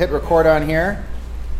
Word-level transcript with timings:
hit 0.00 0.08
record 0.08 0.46
on 0.46 0.66
here. 0.66 1.04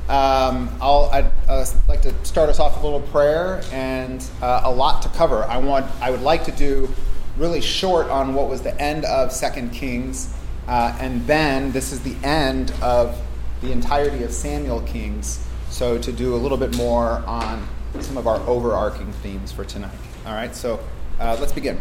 Um, 0.09 0.71
I'll, 0.81 1.11
I'd 1.13 1.31
uh, 1.47 1.67
like 1.89 2.01
to 2.01 2.25
start 2.25 2.49
us 2.49 2.59
off 2.59 2.73
with 2.73 2.83
a 2.83 2.87
little 2.87 3.07
prayer 3.09 3.61
and 3.71 4.27
uh, 4.41 4.63
a 4.65 4.71
lot 4.71 5.03
to 5.03 5.11
cover. 5.11 5.45
I 5.45 5.59
want, 5.59 5.85
I 6.01 6.11
would 6.11 6.23
like 6.23 6.45
to 6.45 6.53
do 6.53 6.89
really 7.37 7.61
short 7.61 8.09
on 8.09 8.33
what 8.33 8.49
was 8.49 8.63
the 8.63 8.75
end 8.81 9.05
of 9.05 9.31
Second 9.31 9.73
Kings, 9.75 10.35
uh, 10.67 10.97
and 10.99 11.27
then 11.27 11.71
this 11.73 11.93
is 11.93 12.01
the 12.01 12.17
end 12.27 12.73
of 12.81 13.21
the 13.61 13.73
entirety 13.73 14.25
of 14.25 14.33
Samuel 14.33 14.81
Kings. 14.81 15.47
So 15.69 15.99
to 15.99 16.11
do 16.11 16.35
a 16.35 16.39
little 16.39 16.57
bit 16.57 16.75
more 16.79 17.23
on 17.27 17.69
some 18.01 18.17
of 18.17 18.27
our 18.27 18.41
overarching 18.49 19.13
themes 19.23 19.53
for 19.53 19.67
tonight. 19.67 19.93
All 20.25 20.33
right, 20.33 20.57
so 20.57 20.81
uh, 21.21 21.37
let's 21.39 21.53
begin. 21.53 21.79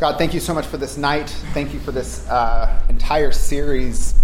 God, 0.00 0.16
thank 0.16 0.32
you 0.32 0.40
so 0.40 0.54
much 0.54 0.64
for 0.64 0.78
this 0.78 0.96
night. 0.96 1.28
Thank 1.52 1.74
you 1.74 1.80
for 1.80 1.92
this 1.92 2.26
uh, 2.30 2.82
entire 2.88 3.32
series, 3.32 4.14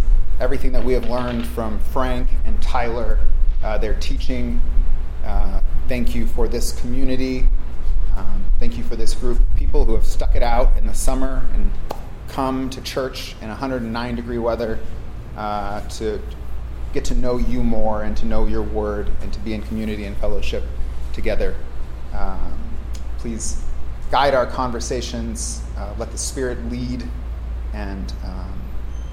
everything 0.41 0.73
that 0.73 0.85
we 0.85 0.93
have 0.93 1.09
learned 1.09 1.47
from 1.47 1.79
Frank 1.79 2.29
and 2.45 2.61
Tyler, 2.63 3.19
uh, 3.63 3.79
their 3.79 3.95
teaching. 3.95 4.61
Uh, 5.25 5.61
thank 5.89 6.15
you 6.15 6.27
for 6.27 6.49
this 6.49 6.73
community. 6.81 7.47
Um, 8.17 8.45
thank 8.59 8.77
you 8.77 8.85
for 8.85 8.97
this 8.97 9.15
group 9.15 9.39
of 9.39 9.57
people 9.57 9.85
who 9.85 9.95
have 9.95 10.07
stuck 10.07 10.35
it 10.35 10.43
out 10.43 10.77
in 10.77 10.87
the 10.87 10.95
summer 10.95 11.47
and 11.55 11.71
come 12.29 12.71
to 12.71 12.81
church 12.81 13.35
in 13.41 13.49
109 13.49 14.17
degree 14.17 14.39
weather 14.39 14.79
uh, 15.37 15.81
to 15.89 16.21
get 16.93 17.05
to 17.07 17.15
know 17.15 17.39
you 17.39 17.63
more 17.63 18.03
and 18.03 18.17
to 18.19 18.27
know 18.27 18.47
your 18.47 18.63
word 18.63 19.11
and 19.23 19.33
to 19.33 19.39
be 19.41 19.55
in 19.55 19.63
community 19.63 20.05
and 20.05 20.17
fellowship 20.19 20.65
together. 21.13 21.57
Um, 22.13 22.59
please 23.19 23.63
guide 24.11 24.35
our 24.35 24.47
conversations, 24.47 25.63
uh, 25.79 25.95
let 25.99 26.11
the 26.11 26.19
Spirit 26.19 26.71
lead, 26.71 27.03
and 27.73 28.13
um, 28.25 28.62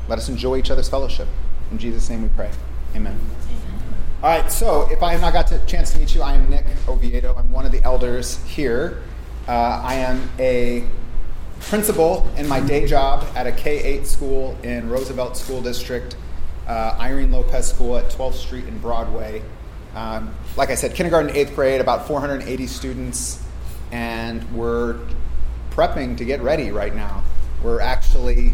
let 0.09 0.19
us 0.19 0.27
enjoy 0.27 0.57
each 0.57 0.71
other's 0.71 0.89
fellowship. 0.89 1.27
In 1.71 1.77
Jesus' 1.77 2.09
name 2.09 2.23
we 2.23 2.29
pray. 2.29 2.51
Amen. 2.95 3.17
All 4.21 4.29
right, 4.29 4.51
so 4.51 4.89
if 4.91 5.01
I 5.01 5.13
have 5.13 5.21
not 5.21 5.31
got 5.31 5.51
a 5.51 5.59
chance 5.59 5.93
to 5.93 5.99
meet 5.99 6.13
you, 6.13 6.21
I 6.21 6.33
am 6.33 6.49
Nick 6.49 6.65
Oviedo. 6.87 7.35
I'm 7.35 7.49
one 7.51 7.65
of 7.65 7.71
the 7.71 7.81
elders 7.83 8.43
here. 8.43 9.01
Uh, 9.47 9.81
I 9.81 9.95
am 9.95 10.29
a 10.37 10.85
principal 11.61 12.29
in 12.35 12.47
my 12.47 12.59
day 12.59 12.85
job 12.85 13.25
at 13.35 13.47
a 13.47 13.51
K 13.51 13.81
8 13.81 14.07
school 14.07 14.57
in 14.63 14.89
Roosevelt 14.89 15.37
School 15.37 15.61
District, 15.61 16.17
uh, 16.67 16.97
Irene 16.99 17.31
Lopez 17.31 17.69
School 17.69 17.97
at 17.97 18.09
12th 18.09 18.33
Street 18.33 18.65
and 18.65 18.81
Broadway. 18.81 19.41
Um, 19.95 20.33
like 20.57 20.69
I 20.69 20.75
said, 20.75 20.95
kindergarten, 20.95 21.35
eighth 21.35 21.55
grade, 21.55 21.79
about 21.79 22.07
480 22.07 22.67
students 22.67 23.41
and 23.91 24.43
we're 24.55 24.97
prepping 25.71 26.17
to 26.17 26.25
get 26.25 26.41
ready 26.41 26.71
right 26.71 26.93
now. 26.93 27.23
We're 27.63 27.81
actually, 27.81 28.53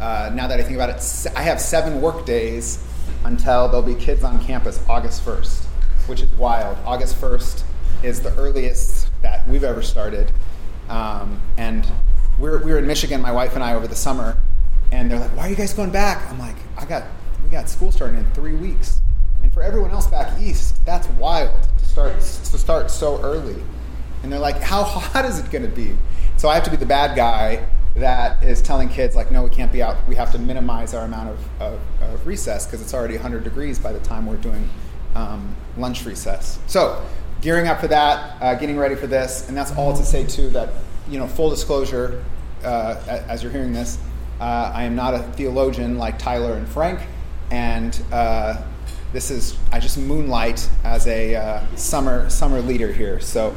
uh, 0.00 0.30
now 0.34 0.46
that 0.46 0.58
I 0.58 0.62
think 0.62 0.76
about 0.76 0.90
it, 0.90 1.26
I 1.36 1.42
have 1.42 1.60
seven 1.60 2.00
work 2.00 2.24
days 2.24 2.84
until 3.24 3.68
there'll 3.68 3.82
be 3.82 3.94
kids 3.94 4.24
on 4.24 4.42
campus 4.44 4.82
August 4.88 5.24
1st, 5.24 5.64
which 6.06 6.22
is 6.22 6.30
wild. 6.32 6.78
August 6.84 7.20
1st 7.20 7.62
is 8.02 8.22
the 8.22 8.34
earliest 8.36 9.10
that 9.22 9.46
we've 9.46 9.64
ever 9.64 9.82
started. 9.82 10.32
Um, 10.88 11.40
and 11.58 11.86
we're, 12.38 12.64
we 12.64 12.72
were 12.72 12.78
in 12.78 12.86
Michigan, 12.86 13.20
my 13.20 13.32
wife 13.32 13.54
and 13.54 13.62
I, 13.62 13.74
over 13.74 13.86
the 13.86 13.94
summer, 13.94 14.38
and 14.90 15.10
they're 15.10 15.20
like, 15.20 15.36
"Why 15.36 15.46
are 15.46 15.50
you 15.50 15.56
guys 15.56 15.72
going 15.72 15.90
back?" 15.90 16.28
I'm 16.30 16.38
like, 16.38 16.56
"I 16.76 16.84
got 16.84 17.04
we 17.44 17.50
got 17.50 17.68
school 17.68 17.92
starting 17.92 18.18
in 18.18 18.28
three 18.32 18.54
weeks." 18.54 19.00
And 19.42 19.52
for 19.52 19.62
everyone 19.62 19.90
else 19.90 20.06
back 20.06 20.40
east, 20.40 20.84
that's 20.84 21.06
wild 21.10 21.68
to 21.78 21.84
start 21.84 22.14
to 22.14 22.58
start 22.58 22.90
so 22.90 23.22
early. 23.22 23.62
And 24.22 24.32
they're 24.32 24.40
like, 24.40 24.60
how 24.60 24.82
hot 24.82 25.24
is 25.24 25.38
it 25.38 25.50
going 25.50 25.62
to 25.62 25.68
be? 25.68 25.96
So 26.36 26.48
I 26.48 26.54
have 26.54 26.64
to 26.64 26.70
be 26.70 26.76
the 26.76 26.86
bad 26.86 27.16
guy 27.16 27.66
that 27.96 28.42
is 28.42 28.62
telling 28.62 28.88
kids, 28.88 29.16
like, 29.16 29.30
no, 29.30 29.42
we 29.42 29.50
can't 29.50 29.72
be 29.72 29.82
out. 29.82 29.96
We 30.06 30.14
have 30.14 30.30
to 30.32 30.38
minimize 30.38 30.94
our 30.94 31.04
amount 31.04 31.30
of, 31.30 31.60
of, 31.60 31.80
of 32.02 32.26
recess 32.26 32.66
because 32.66 32.80
it's 32.80 32.94
already 32.94 33.14
100 33.14 33.42
degrees 33.42 33.78
by 33.78 33.92
the 33.92 34.00
time 34.00 34.26
we're 34.26 34.36
doing 34.36 34.68
um, 35.14 35.54
lunch 35.76 36.04
recess. 36.04 36.58
So 36.66 37.04
gearing 37.40 37.66
up 37.66 37.80
for 37.80 37.88
that, 37.88 38.40
uh, 38.40 38.54
getting 38.54 38.76
ready 38.76 38.94
for 38.94 39.06
this. 39.06 39.48
And 39.48 39.56
that's 39.56 39.72
all 39.72 39.96
to 39.96 40.04
say, 40.04 40.24
too, 40.24 40.50
that, 40.50 40.70
you 41.08 41.18
know, 41.18 41.26
full 41.26 41.50
disclosure, 41.50 42.24
uh, 42.62 43.00
as 43.28 43.42
you're 43.42 43.52
hearing 43.52 43.72
this, 43.72 43.98
uh, 44.40 44.72
I 44.74 44.84
am 44.84 44.94
not 44.94 45.14
a 45.14 45.20
theologian 45.34 45.98
like 45.98 46.18
Tyler 46.18 46.54
and 46.54 46.68
Frank. 46.68 47.00
And 47.50 48.00
uh, 48.12 48.62
this 49.12 49.30
is, 49.30 49.58
I 49.72 49.80
just 49.80 49.98
moonlight 49.98 50.68
as 50.84 51.06
a 51.08 51.34
uh, 51.34 51.76
summer, 51.76 52.30
summer 52.30 52.60
leader 52.60 52.92
here. 52.92 53.20
So 53.20 53.54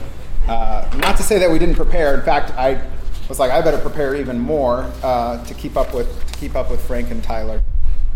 uh, 0.47 0.89
not 0.97 1.17
to 1.17 1.23
say 1.23 1.39
that 1.39 1.51
we 1.51 1.59
didn't 1.59 1.75
prepare. 1.75 2.15
In 2.15 2.25
fact, 2.25 2.51
I 2.51 2.85
was 3.29 3.39
like, 3.39 3.51
I 3.51 3.61
better 3.61 3.77
prepare 3.77 4.15
even 4.15 4.39
more 4.39 4.91
uh, 5.01 5.43
to 5.45 5.53
keep 5.53 5.77
up 5.77 5.93
with 5.93 6.07
to 6.27 6.39
keep 6.39 6.55
up 6.55 6.69
with 6.69 6.85
Frank 6.85 7.11
and 7.11 7.23
Tyler. 7.23 7.61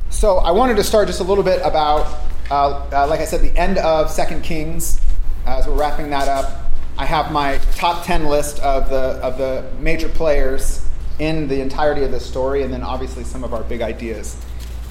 So 0.10 0.38
I 0.38 0.52
wanted 0.52 0.78
to 0.78 0.84
start 0.84 1.08
just 1.08 1.20
a 1.20 1.24
little 1.24 1.44
bit 1.44 1.62
about, 1.64 2.20
uh, 2.50 2.88
uh 2.92 3.08
like 3.08 3.20
I 3.20 3.26
said, 3.26 3.42
the 3.42 3.58
end 3.58 3.78
of 3.78 4.10
Second 4.12 4.44
Kings. 4.44 5.02
As 5.46 5.66
we're 5.66 5.76
wrapping 5.76 6.10
that 6.10 6.28
up, 6.28 6.72
I 6.98 7.06
have 7.06 7.32
my 7.32 7.58
top 7.76 8.06
ten 8.06 8.26
list 8.26 8.60
of 8.60 8.90
the 8.90 9.20
of 9.24 9.38
the 9.38 9.70
major 9.80 10.10
players 10.10 10.86
in 11.20 11.48
the 11.48 11.62
entirety 11.62 12.04
of 12.04 12.12
the 12.12 12.20
story, 12.20 12.64
and 12.64 12.74
then 12.74 12.84
obviously 12.84 13.24
some 13.24 13.44
of 13.44 13.54
our 13.54 13.64
big 13.64 13.82
ideas. 13.82 14.36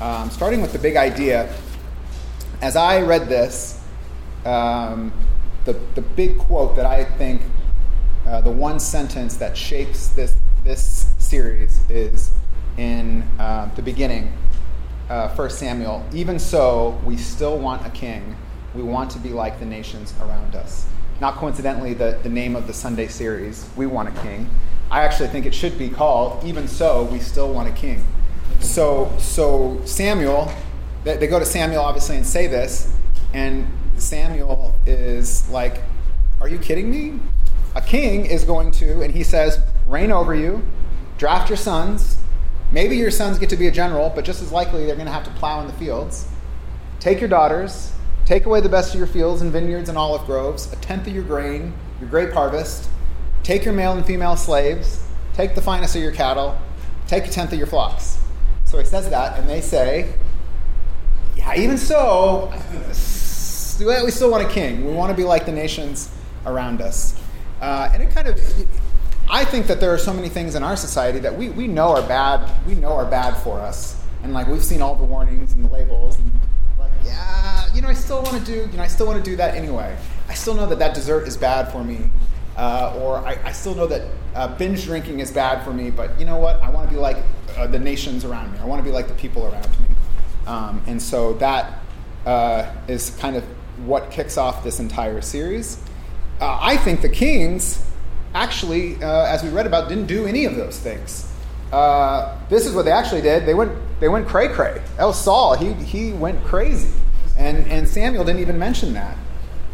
Um, 0.00 0.30
starting 0.30 0.60
with 0.62 0.72
the 0.72 0.78
big 0.78 0.96
idea, 0.96 1.54
as 2.60 2.76
I 2.76 3.00
read 3.00 3.28
this. 3.28 3.80
Um, 4.44 5.12
the, 5.66 5.74
the 5.94 6.00
big 6.00 6.38
quote 6.38 6.76
that 6.76 6.86
I 6.86 7.04
think, 7.04 7.42
uh, 8.26 8.40
the 8.40 8.50
one 8.50 8.80
sentence 8.80 9.36
that 9.36 9.56
shapes 9.56 10.08
this, 10.08 10.36
this 10.64 11.14
series 11.18 11.80
is 11.88 12.32
in 12.76 13.22
uh, 13.38 13.72
the 13.76 13.82
beginning, 13.82 14.32
uh, 15.08 15.28
1 15.28 15.50
Samuel. 15.50 16.04
Even 16.12 16.38
so, 16.38 17.00
we 17.04 17.16
still 17.16 17.58
want 17.58 17.86
a 17.86 17.90
king. 17.90 18.36
We 18.74 18.82
want 18.82 19.10
to 19.12 19.18
be 19.18 19.30
like 19.30 19.58
the 19.58 19.66
nations 19.66 20.12
around 20.20 20.54
us. 20.54 20.86
Not 21.20 21.36
coincidentally, 21.36 21.94
the, 21.94 22.18
the 22.22 22.28
name 22.28 22.54
of 22.56 22.66
the 22.66 22.74
Sunday 22.74 23.08
series, 23.08 23.68
We 23.74 23.86
Want 23.86 24.08
a 24.08 24.20
King. 24.20 24.50
I 24.90 25.02
actually 25.02 25.28
think 25.28 25.46
it 25.46 25.54
should 25.54 25.78
be 25.78 25.88
called, 25.88 26.44
Even 26.44 26.68
So, 26.68 27.04
We 27.04 27.20
Still 27.20 27.52
Want 27.52 27.68
a 27.68 27.72
King. 27.72 28.04
So, 28.60 29.10
so 29.18 29.80
Samuel, 29.86 30.52
they, 31.04 31.16
they 31.16 31.26
go 31.26 31.38
to 31.38 31.46
Samuel 31.46 31.82
obviously 31.82 32.16
and 32.16 32.26
say 32.26 32.46
this, 32.46 32.94
and 33.32 33.66
Samuel 33.96 34.74
is 34.84 35.48
like, 35.48 35.80
Are 36.40 36.48
you 36.48 36.58
kidding 36.58 36.90
me? 36.90 37.18
A 37.76 37.80
king 37.82 38.24
is 38.24 38.42
going 38.42 38.70
to, 38.72 39.02
and 39.02 39.12
he 39.12 39.22
says, 39.22 39.60
reign 39.86 40.10
over 40.10 40.34
you, 40.34 40.66
draft 41.18 41.50
your 41.50 41.58
sons. 41.58 42.16
Maybe 42.72 42.96
your 42.96 43.10
sons 43.10 43.38
get 43.38 43.50
to 43.50 43.56
be 43.56 43.66
a 43.66 43.70
general, 43.70 44.10
but 44.14 44.24
just 44.24 44.40
as 44.40 44.50
likely 44.50 44.86
they're 44.86 44.94
going 44.94 45.06
to 45.06 45.12
have 45.12 45.24
to 45.24 45.30
plow 45.32 45.60
in 45.60 45.66
the 45.66 45.74
fields. 45.74 46.26
Take 47.00 47.20
your 47.20 47.28
daughters, 47.28 47.92
take 48.24 48.46
away 48.46 48.62
the 48.62 48.68
best 48.70 48.94
of 48.94 48.98
your 48.98 49.06
fields 49.06 49.42
and 49.42 49.52
vineyards 49.52 49.90
and 49.90 49.98
olive 49.98 50.24
groves, 50.24 50.72
a 50.72 50.76
tenth 50.76 51.06
of 51.06 51.12
your 51.12 51.22
grain, 51.22 51.74
your 52.00 52.08
grape 52.08 52.32
harvest. 52.32 52.88
Take 53.42 53.66
your 53.66 53.74
male 53.74 53.92
and 53.92 54.06
female 54.06 54.36
slaves, 54.36 55.06
take 55.34 55.54
the 55.54 55.60
finest 55.60 55.94
of 55.94 56.00
your 56.00 56.12
cattle, 56.12 56.58
take 57.06 57.26
a 57.26 57.30
tenth 57.30 57.52
of 57.52 57.58
your 57.58 57.68
flocks. 57.68 58.16
So 58.64 58.78
he 58.78 58.86
says 58.86 59.10
that, 59.10 59.38
and 59.38 59.46
they 59.46 59.60
say, 59.60 60.14
Yeah, 61.36 61.54
even 61.54 61.76
so, 61.76 62.54
we 63.78 64.10
still 64.10 64.30
want 64.30 64.46
a 64.46 64.48
king. 64.48 64.86
We 64.86 64.94
want 64.94 65.10
to 65.10 65.14
be 65.14 65.24
like 65.24 65.44
the 65.44 65.52
nations 65.52 66.10
around 66.46 66.80
us. 66.80 67.20
Uh, 67.60 67.90
and 67.92 68.02
it 68.02 68.10
kind 68.10 68.28
of, 68.28 68.38
I 69.28 69.44
think 69.44 69.66
that 69.66 69.80
there 69.80 69.92
are 69.92 69.98
so 69.98 70.12
many 70.12 70.28
things 70.28 70.54
in 70.54 70.62
our 70.62 70.76
society 70.76 71.18
that 71.20 71.36
we, 71.36 71.48
we 71.50 71.66
know 71.66 71.88
are 71.88 72.06
bad. 72.06 72.50
We 72.66 72.74
know 72.74 72.92
are 72.92 73.06
bad 73.06 73.36
for 73.38 73.58
us. 73.60 74.00
And 74.22 74.32
like 74.32 74.46
we've 74.46 74.64
seen 74.64 74.82
all 74.82 74.94
the 74.94 75.04
warnings 75.04 75.52
and 75.52 75.64
the 75.64 75.68
labels, 75.68 76.18
and 76.18 76.30
like, 76.78 76.90
yeah, 77.04 77.72
you 77.74 77.80
know, 77.80 77.88
I 77.88 77.94
still 77.94 78.22
want 78.22 78.38
to 78.38 78.44
do, 78.44 78.68
you 78.70 78.76
know, 78.76 78.82
I 78.82 78.88
still 78.88 79.06
want 79.06 79.24
to 79.24 79.30
do 79.30 79.36
that 79.36 79.54
anyway. 79.54 79.96
I 80.28 80.34
still 80.34 80.54
know 80.54 80.66
that 80.66 80.78
that 80.78 80.94
dessert 80.94 81.28
is 81.28 81.36
bad 81.36 81.70
for 81.70 81.84
me, 81.84 82.10
uh, 82.56 82.98
or 83.00 83.18
I, 83.18 83.38
I, 83.44 83.52
still 83.52 83.74
know 83.74 83.86
that 83.86 84.02
uh, 84.34 84.48
binge 84.56 84.84
drinking 84.84 85.20
is 85.20 85.30
bad 85.30 85.64
for 85.64 85.72
me. 85.72 85.90
But 85.90 86.18
you 86.18 86.26
know 86.26 86.38
what? 86.38 86.60
I 86.62 86.70
want 86.70 86.88
to 86.88 86.94
be 86.94 87.00
like 87.00 87.18
uh, 87.56 87.66
the 87.66 87.78
nations 87.78 88.24
around 88.24 88.52
me. 88.52 88.58
I 88.58 88.64
want 88.64 88.80
to 88.80 88.84
be 88.84 88.92
like 88.92 89.08
the 89.08 89.14
people 89.14 89.46
around 89.46 89.68
me. 89.80 89.86
Um, 90.46 90.82
and 90.86 91.00
so 91.00 91.34
that 91.34 91.80
uh, 92.24 92.70
is 92.88 93.10
kind 93.10 93.36
of 93.36 93.44
what 93.84 94.10
kicks 94.10 94.38
off 94.38 94.64
this 94.64 94.80
entire 94.80 95.20
series. 95.20 95.82
Uh, 96.40 96.58
I 96.60 96.76
think 96.76 97.00
the 97.00 97.08
kings 97.08 97.82
actually, 98.34 99.02
uh, 99.02 99.24
as 99.24 99.42
we 99.42 99.48
read 99.48 99.66
about, 99.66 99.88
didn't 99.88 100.06
do 100.06 100.26
any 100.26 100.44
of 100.44 100.56
those 100.56 100.78
things. 100.78 101.32
Uh, 101.72 102.38
this 102.48 102.66
is 102.66 102.74
what 102.74 102.84
they 102.84 102.92
actually 102.92 103.22
did. 103.22 103.46
They 103.46 103.54
went, 103.54 103.72
they 104.00 104.08
went 104.08 104.28
cray 104.28 104.48
cray. 104.48 104.82
That 104.98 105.04
was 105.04 105.20
Saul. 105.20 105.56
He, 105.56 105.72
he 105.72 106.12
went 106.12 106.44
crazy. 106.44 106.92
And, 107.36 107.66
and 107.68 107.88
Samuel 107.88 108.24
didn't 108.24 108.40
even 108.40 108.58
mention 108.58 108.92
that. 108.94 109.16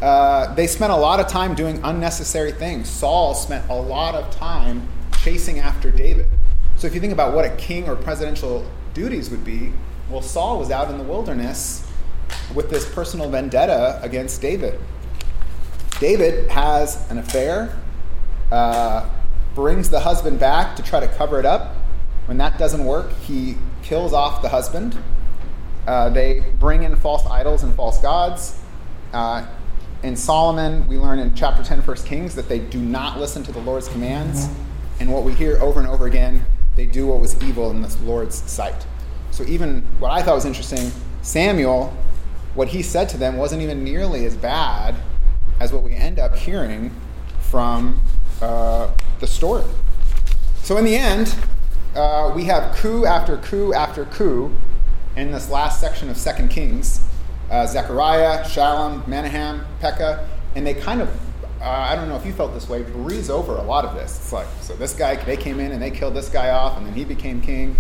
Uh, 0.01 0.55
they 0.55 0.67
spent 0.67 0.93
a 0.93 0.97
lot 0.97 1.21
of 1.21 1.29
time 1.29 1.55
doing 1.55 1.81
unnecessary 1.85 2.53
things. 2.53 2.89
Saul 2.89 3.35
spent 3.35 3.69
a 3.69 3.75
lot 3.75 4.15
of 4.15 4.35
time 4.35 4.89
chasing 5.23 5.61
after 5.61 5.91
David. 5.91 6.27
So 6.77 6.87
if 6.87 6.95
you 6.95 7.01
think 7.01 7.13
about 7.13 7.35
what 7.35 7.45
a 7.45 7.55
king 7.57 7.89
or 7.89 7.95
presidential 7.95 8.67
duties 8.95 9.31
would 9.31 9.45
be, 9.45 9.73
well, 10.11 10.23
Saul 10.23 10.59
was 10.59 10.71
out 10.71 10.91
in 10.91 10.99
the 10.99 11.05
wilderness 11.05 11.89
with 12.55 12.71
this 12.71 12.93
personal 12.93 13.31
vendetta 13.31 14.01
against 14.03 14.43
David. 14.43 14.81
David 16.03 16.51
has 16.51 17.09
an 17.13 17.19
affair, 17.19 17.79
uh, 18.51 19.09
brings 19.55 19.89
the 19.89 20.01
husband 20.01 20.41
back 20.41 20.75
to 20.75 20.83
try 20.83 20.99
to 20.99 21.07
cover 21.07 21.39
it 21.39 21.47
up. 21.47 21.77
When 22.27 22.39
that 22.39 22.59
doesn't 22.59 22.85
work, 22.85 23.13
he 23.21 23.55
kills 23.85 24.13
off 24.13 24.43
the 24.43 24.49
husband. 24.49 24.99
uh, 25.87 26.09
they 26.09 26.41
bring 26.59 26.83
in 26.83 26.97
false 26.97 27.25
idols 27.27 27.63
and 27.63 27.73
false 27.77 27.99
gods. 27.99 28.61
Uh, 29.13 29.47
in 30.03 30.17
Solomon, 30.17 30.89
we 30.89 30.99
learn 30.99 31.21
in 31.21 31.37
chapter 31.37 31.63
10, 31.63 31.83
1 31.83 31.97
Kings, 31.99 32.35
that 32.35 32.49
they 32.49 32.59
do 32.59 32.81
not 32.81 33.21
listen 33.21 33.45
to 33.45 33.53
the 33.53 33.61
Lord's 33.61 33.87
commands. 33.87 34.49
And 34.99 35.13
what 35.13 35.23
we 35.23 35.35
hear 35.35 35.57
over 35.63 35.79
and 35.79 35.89
over 35.89 36.07
again, 36.07 36.45
they 36.75 36.87
do 36.87 37.07
what 37.07 37.21
was 37.21 37.41
evil 37.45 37.71
in 37.71 37.81
the 37.81 37.97
Lord's 38.03 38.43
sight. 38.51 38.87
So, 39.31 39.45
even 39.45 39.83
what 40.01 40.11
I 40.11 40.21
thought 40.23 40.35
was 40.35 40.47
interesting, 40.47 40.91
Samuel, 41.23 41.97
what 42.55 42.69
he 42.69 42.83
said 42.83 43.09
to 43.11 43.17
them 43.19 43.37
wasn't 43.37 43.63
even 43.63 43.85
nearly 43.85 44.25
as 44.25 44.35
bad 44.37 44.97
as 45.63 45.73
what 45.73 45.85
we 45.85 45.95
end 45.95 46.19
up 46.19 46.35
hearing 46.35 46.91
from 47.39 48.03
uh, 48.41 48.91
the 49.21 49.27
story. 49.29 49.65
So, 50.65 50.77
in 50.77 50.85
the 50.85 50.97
end, 50.97 51.35
uh, 51.95 52.33
we 52.35 52.45
have 52.45 52.75
coup 52.75 53.07
after 53.07 53.37
coup 53.37 53.73
after 53.73 54.05
coup 54.07 54.53
in 55.17 55.31
this 55.31 55.49
last 55.51 55.81
section 55.81 56.11
of 56.11 56.17
Second 56.17 56.49
Kings 56.49 57.01
uh, 57.51 57.67
Zechariah, 57.67 58.45
Shallum, 58.45 59.07
Menahem, 59.07 59.65
Pekah, 59.81 60.27
and 60.57 60.67
they 60.67 60.73
kind 60.75 61.03
of, 61.03 61.09
uh, 61.61 61.65
I 61.65 61.95
don't 61.95 62.09
know 62.09 62.17
if 62.17 62.25
you 62.25 62.33
felt 62.33 62.55
this 62.55 62.69
way, 62.69 62.83
breeze 62.83 63.29
over 63.29 63.57
a 63.57 63.63
lot 63.63 63.85
of 63.85 63.95
this. 63.95 64.17
It's 64.17 64.33
like, 64.33 64.47
so 64.63 64.75
this 64.75 64.95
guy, 64.95 65.17
they 65.17 65.37
came 65.37 65.61
in 65.61 65.71
and 65.71 65.81
they 65.81 65.91
killed 65.91 66.15
this 66.15 66.31
guy 66.31 66.51
off, 66.51 66.79
and 66.79 66.87
then 66.87 66.95
he 66.95 67.05
became 67.05 67.43
king. 67.43 67.77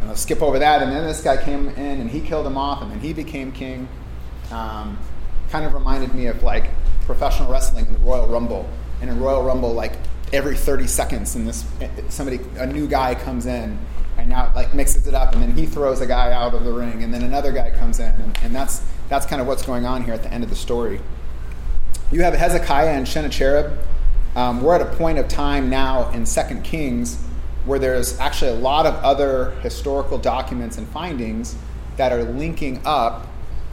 And 0.00 0.10
they'll 0.10 0.16
skip 0.16 0.42
over 0.42 0.58
that, 0.58 0.82
and 0.82 0.92
then 0.92 1.06
this 1.06 1.22
guy 1.22 1.42
came 1.42 1.70
in 1.70 2.00
and 2.00 2.10
he 2.10 2.20
killed 2.20 2.46
him 2.46 2.58
off, 2.58 2.82
and 2.82 2.90
then 2.90 3.00
he 3.00 3.14
became 3.14 3.50
king. 3.50 3.88
Um, 4.52 4.98
kind 5.50 5.64
of 5.64 5.72
reminded 5.72 6.14
me 6.14 6.26
of 6.26 6.42
like 6.42 6.70
professional 7.06 7.50
wrestling 7.50 7.86
in 7.86 7.92
the 7.94 7.98
Royal 8.00 8.26
Rumble. 8.26 8.68
And 9.00 9.08
in 9.08 9.20
Royal 9.20 9.42
Rumble, 9.42 9.72
like 9.72 9.92
every 10.32 10.56
30 10.56 10.86
seconds, 10.86 11.36
and 11.36 11.46
this 11.46 11.64
somebody, 12.08 12.40
a 12.58 12.66
new 12.66 12.86
guy 12.86 13.14
comes 13.14 13.46
in 13.46 13.78
and 14.18 14.28
now 14.28 14.52
like 14.54 14.74
mixes 14.74 15.06
it 15.06 15.14
up, 15.14 15.32
and 15.32 15.42
then 15.42 15.52
he 15.52 15.66
throws 15.66 16.00
a 16.00 16.06
guy 16.06 16.32
out 16.32 16.54
of 16.54 16.64
the 16.64 16.72
ring, 16.72 17.02
and 17.02 17.12
then 17.12 17.22
another 17.22 17.52
guy 17.52 17.70
comes 17.70 18.00
in, 18.00 18.12
and, 18.14 18.38
and 18.42 18.54
that's 18.54 18.84
that's 19.08 19.26
kind 19.26 19.40
of 19.40 19.46
what's 19.46 19.62
going 19.62 19.86
on 19.86 20.02
here 20.02 20.14
at 20.14 20.22
the 20.22 20.32
end 20.32 20.42
of 20.42 20.50
the 20.50 20.56
story. 20.56 21.00
You 22.10 22.22
have 22.22 22.34
Hezekiah 22.34 22.90
and 22.90 23.06
Sennacherib. 23.06 23.78
Um, 24.34 24.62
we're 24.62 24.74
at 24.74 24.82
a 24.82 24.96
point 24.96 25.18
of 25.18 25.28
time 25.28 25.70
now 25.70 26.10
in 26.10 26.26
Second 26.26 26.62
Kings 26.62 27.22
where 27.66 27.78
there's 27.78 28.18
actually 28.20 28.52
a 28.52 28.54
lot 28.54 28.86
of 28.86 28.94
other 28.96 29.50
historical 29.60 30.18
documents 30.18 30.78
and 30.78 30.86
findings 30.88 31.56
that 31.96 32.12
are 32.12 32.22
linking 32.22 32.80
up 32.84 33.26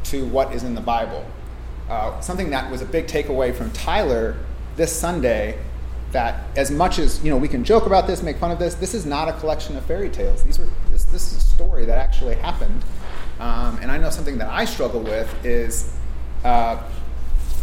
to 0.05 0.25
what 0.27 0.53
is 0.53 0.63
in 0.63 0.73
the 0.73 0.81
Bible. 0.81 1.25
Uh, 1.93 2.19
something 2.21 2.49
that 2.49 2.71
was 2.71 2.81
a 2.81 2.85
big 2.85 3.05
takeaway 3.05 3.53
from 3.53 3.69
Tyler 3.69 4.35
this 4.77 4.91
Sunday 4.91 5.59
that 6.11 6.43
as 6.55 6.71
much 6.71 6.97
as 6.97 7.23
you 7.23 7.29
know 7.29 7.37
we 7.37 7.47
can 7.47 7.63
joke 7.63 7.85
about 7.85 8.07
this, 8.07 8.23
make 8.23 8.37
fun 8.37 8.49
of 8.49 8.57
this, 8.57 8.73
this 8.73 8.95
is 8.95 9.05
not 9.05 9.29
a 9.29 9.33
collection 9.33 9.77
of 9.77 9.85
fairy 9.85 10.09
tales. 10.09 10.41
These 10.43 10.57
are 10.57 10.67
this, 10.91 11.03
this 11.03 11.31
is 11.31 11.37
a 11.37 11.41
story 11.41 11.85
that 11.85 11.99
actually 11.99 12.33
happened. 12.33 12.83
Um, 13.39 13.77
and 13.79 13.91
I 13.91 13.99
know 13.99 14.09
something 14.09 14.39
that 14.39 14.49
I 14.49 14.65
struggle 14.65 15.01
with 15.01 15.45
is 15.45 15.93
uh, 16.43 16.81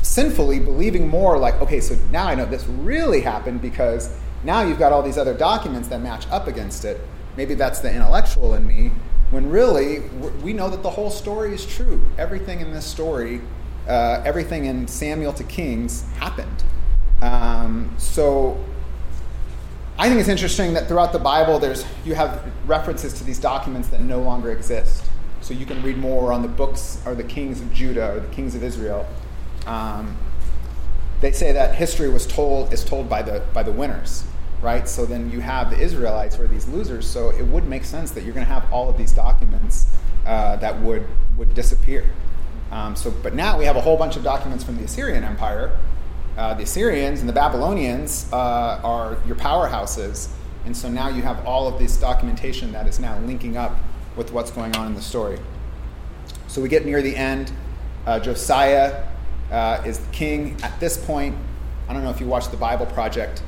sinfully 0.03 0.61
believing 0.61 1.09
more 1.09 1.37
like, 1.37 1.61
okay, 1.61 1.81
so 1.81 1.97
now 2.13 2.29
I 2.29 2.37
know 2.37 2.47
this 2.47 2.65
really 2.69 3.23
happened 3.23 3.61
because 3.61 4.17
now 4.45 4.63
you've 4.63 4.79
got 4.79 4.93
all 4.93 5.03
these 5.03 5.19
other 5.19 5.35
documents 5.35 5.89
that 5.89 6.03
match 6.03 6.29
up 6.31 6.47
against 6.47 6.85
it. 6.85 7.01
Maybe 7.37 7.55
that's 7.55 7.81
the 7.81 7.93
intellectual 7.93 8.55
in 8.55 8.65
me, 8.65 8.93
when 9.33 9.51
really 9.51 10.03
we 10.45 10.53
know 10.53 10.71
that 10.71 10.85
the 10.85 10.91
whole 10.91 11.11
story 11.11 11.53
is 11.53 11.67
true. 11.67 12.01
Everything 12.17 12.61
in 12.61 12.73
this 12.73 12.87
story, 12.87 13.41
uh, 13.91 14.23
everything 14.25 14.67
in 14.67 14.87
Samuel 14.87 15.33
to 15.33 15.45
Kings 15.45 16.03
happened. 16.13 16.63
Um, 17.21 17.93
so 17.99 18.63
I 19.99 20.09
think 20.09 20.21
it's 20.21 20.29
interesting 20.29 20.73
that 20.75 20.89
throughout 20.89 21.13
the 21.13 21.19
Bible, 21.19 21.59
there's 21.59 21.85
you 22.05 22.15
have 22.15 22.51
references 22.67 23.13
to 23.15 23.25
these 23.25 23.39
documents 23.39 23.89
that 23.89 24.01
no 24.01 24.21
longer 24.21 24.53
exist. 24.53 25.05
So 25.41 25.55
you 25.55 25.67
can 25.67 25.83
read 25.83 25.99
more 25.99 26.33
on 26.33 26.43
the 26.43 26.49
books 26.49 27.03
or 27.05 27.15
the 27.15 27.25
kings 27.25 27.61
of 27.61 27.73
Judah 27.73 28.13
or 28.13 28.21
the 28.21 28.29
kings 28.29 28.55
of 28.55 28.63
Israel. 28.63 29.07
Um, 29.67 30.17
they 31.21 31.33
say 31.33 31.53
that 31.53 31.75
history 31.75 32.09
was 32.09 32.27
told 32.27 32.73
is 32.73 32.85
told 32.85 33.09
by 33.09 33.23
the 33.23 33.43
by 33.53 33.63
the 33.63 33.73
winners, 33.73 34.25
right? 34.63 34.89
So 34.89 35.05
then 35.05 35.31
you 35.31 35.41
have 35.41 35.69
the 35.69 35.79
Israelites 35.79 36.37
who 36.37 36.45
are 36.45 36.49
these 36.49 36.69
losers. 36.69 37.07
So 37.07 37.31
it 37.31 37.43
would 37.43 37.67
make 37.67 37.85
sense 37.85 38.13
that 38.13 38.23
you're 38.23 38.35
going 38.35 38.47
to 38.47 38.53
have 38.53 38.73
all 38.73 38.89
of 38.89 38.97
these 38.97 39.13
documents 39.13 39.89
uh, 40.27 40.57
that 40.57 40.81
would 40.81 41.07
would 41.37 41.55
disappear. 41.55 42.07
Um, 42.71 42.95
so, 42.95 43.11
but 43.11 43.35
now 43.35 43.59
we 43.59 43.65
have 43.65 43.77
a 43.77 43.81
whole 43.81 43.97
bunch 43.97 44.17
of 44.17 44.23
documents 44.23 44.63
from 44.63 44.77
the 44.77 44.85
Assyrian 44.85 45.25
Empire 45.25 45.77
uh, 46.37 46.55
the 46.55 46.63
Assyrians 46.63 47.21
and 47.21 47.29
the 47.29 47.33
Babylonians 47.33 48.27
uh, 48.33 48.81
are 48.83 49.19
your 49.27 49.37
powerhouses. 49.37 50.31
And 50.65 50.77
so 50.77 50.89
now 50.89 51.09
you 51.09 51.23
have 51.23 51.45
all 51.47 51.69
of 51.69 51.79
this 51.79 51.99
documentation 51.99 52.73
that 52.73 52.87
is 52.87 53.01
now 53.01 53.19
linking 53.21 53.57
up 53.57 53.77
with 54.17 54.33
what's 54.33 54.51
going 54.51 54.75
on 54.77 54.87
in 54.87 54.95
the 54.95 55.03
story. 55.03 55.39
So 56.49 56.61
we 56.61 56.69
get 56.69 56.87
near 56.87 57.03
the 57.03 57.15
end. 57.15 57.53
Uh, 58.07 58.21
Josiah 58.21 59.07
uh, 59.51 59.83
is 59.85 59.99
the 59.99 60.11
king. 60.13 60.57
At 60.63 60.79
this 60.81 60.97
point, 61.05 61.37
I 61.89 61.93
don't 61.93 62.05
know 62.05 62.11
if 62.11 62.21
you 62.21 62.27
watched 62.27 62.51
the 62.51 62.57
Bible 62.57 62.87
Project 62.87 63.43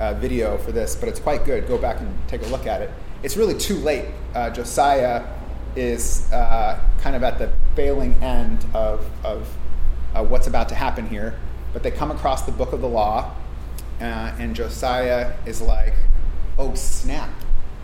uh, 0.00 0.14
video 0.14 0.56
for 0.58 0.72
this, 0.72 0.94
but 0.94 1.08
it's 1.08 1.20
quite 1.20 1.44
good. 1.44 1.66
Go 1.66 1.78
back 1.78 2.00
and 2.00 2.16
take 2.28 2.42
a 2.42 2.46
look 2.46 2.66
at 2.66 2.80
it. 2.80 2.90
It's 3.22 3.36
really 3.36 3.58
too 3.58 3.76
late. 3.76 4.06
Uh, 4.34 4.50
Josiah 4.50 5.26
is 5.78 6.26
kind 6.30 7.16
of 7.16 7.22
at 7.22 7.38
the 7.38 7.52
failing 7.74 8.14
end 8.22 8.64
of, 8.74 9.06
of 9.24 9.48
what's 10.30 10.46
about 10.46 10.68
to 10.68 10.74
happen 10.74 11.06
here 11.08 11.38
but 11.72 11.82
they 11.82 11.90
come 11.90 12.10
across 12.10 12.42
the 12.42 12.52
book 12.52 12.72
of 12.72 12.80
the 12.80 12.88
law, 12.88 13.34
uh, 14.00 14.34
and 14.38 14.54
Josiah 14.54 15.34
is 15.46 15.60
like, 15.60 15.94
oh, 16.58 16.74
snap, 16.74 17.30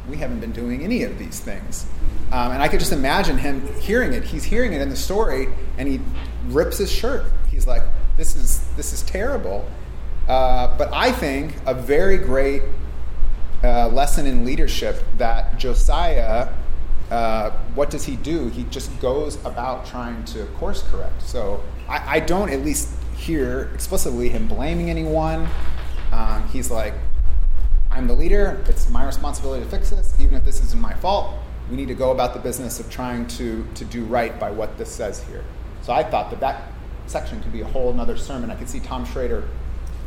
we 0.08 0.16
haven't 0.16 0.40
been 0.40 0.52
doing 0.52 0.82
any 0.82 1.02
of 1.02 1.18
these 1.18 1.40
things. 1.40 1.86
Um, 2.32 2.52
and 2.52 2.62
I 2.62 2.68
could 2.68 2.80
just 2.80 2.92
imagine 2.92 3.38
him 3.38 3.72
hearing 3.80 4.12
it. 4.12 4.24
He's 4.24 4.44
hearing 4.44 4.72
it 4.72 4.80
in 4.80 4.88
the 4.88 4.96
story, 4.96 5.48
and 5.78 5.88
he 5.88 6.00
rips 6.46 6.78
his 6.78 6.90
shirt. 6.90 7.26
He's 7.50 7.66
like, 7.66 7.82
this 8.16 8.36
is, 8.36 8.66
this 8.76 8.92
is 8.92 9.02
terrible. 9.02 9.68
Uh, 10.26 10.76
but 10.78 10.92
I 10.92 11.12
think 11.12 11.54
a 11.66 11.74
very 11.74 12.16
great 12.16 12.62
uh, 13.62 13.88
lesson 13.88 14.26
in 14.26 14.44
leadership 14.44 15.02
that 15.18 15.58
Josiah, 15.58 16.48
uh, 17.10 17.50
what 17.74 17.90
does 17.90 18.04
he 18.04 18.16
do? 18.16 18.48
He 18.48 18.64
just 18.64 18.98
goes 19.00 19.36
about 19.44 19.86
trying 19.86 20.24
to 20.26 20.46
course 20.58 20.82
correct. 20.90 21.22
So 21.22 21.62
I, 21.88 22.16
I 22.16 22.20
don't 22.20 22.50
at 22.50 22.60
least 22.60 22.90
hear 23.16 23.70
explicitly 23.74 24.28
him 24.28 24.48
blaming 24.48 24.90
anyone. 24.90 25.46
Um, 26.12 26.48
he's 26.48 26.70
like, 26.70 26.94
I'm 27.90 28.06
the 28.06 28.14
leader. 28.14 28.62
It's 28.68 28.90
my 28.90 29.04
responsibility 29.04 29.64
to 29.64 29.70
fix 29.70 29.90
this, 29.90 30.14
even 30.18 30.34
if 30.34 30.44
this 30.44 30.62
isn't 30.62 30.80
my 30.80 30.94
fault. 30.94 31.36
We 31.70 31.76
need 31.76 31.88
to 31.88 31.94
go 31.94 32.10
about 32.10 32.34
the 32.34 32.40
business 32.40 32.80
of 32.80 32.90
trying 32.90 33.26
to, 33.28 33.66
to 33.74 33.84
do 33.84 34.04
right 34.04 34.38
by 34.38 34.50
what 34.50 34.76
this 34.76 34.90
says 34.90 35.22
here. 35.24 35.44
So 35.82 35.92
I 35.92 36.02
thought 36.02 36.30
that 36.30 36.40
that 36.40 36.72
section 37.06 37.40
could 37.40 37.52
be 37.52 37.60
a 37.60 37.66
whole 37.66 37.98
other 38.00 38.16
sermon. 38.16 38.50
I 38.50 38.56
could 38.56 38.68
see 38.68 38.80
Tom 38.80 39.04
Schrader 39.04 39.48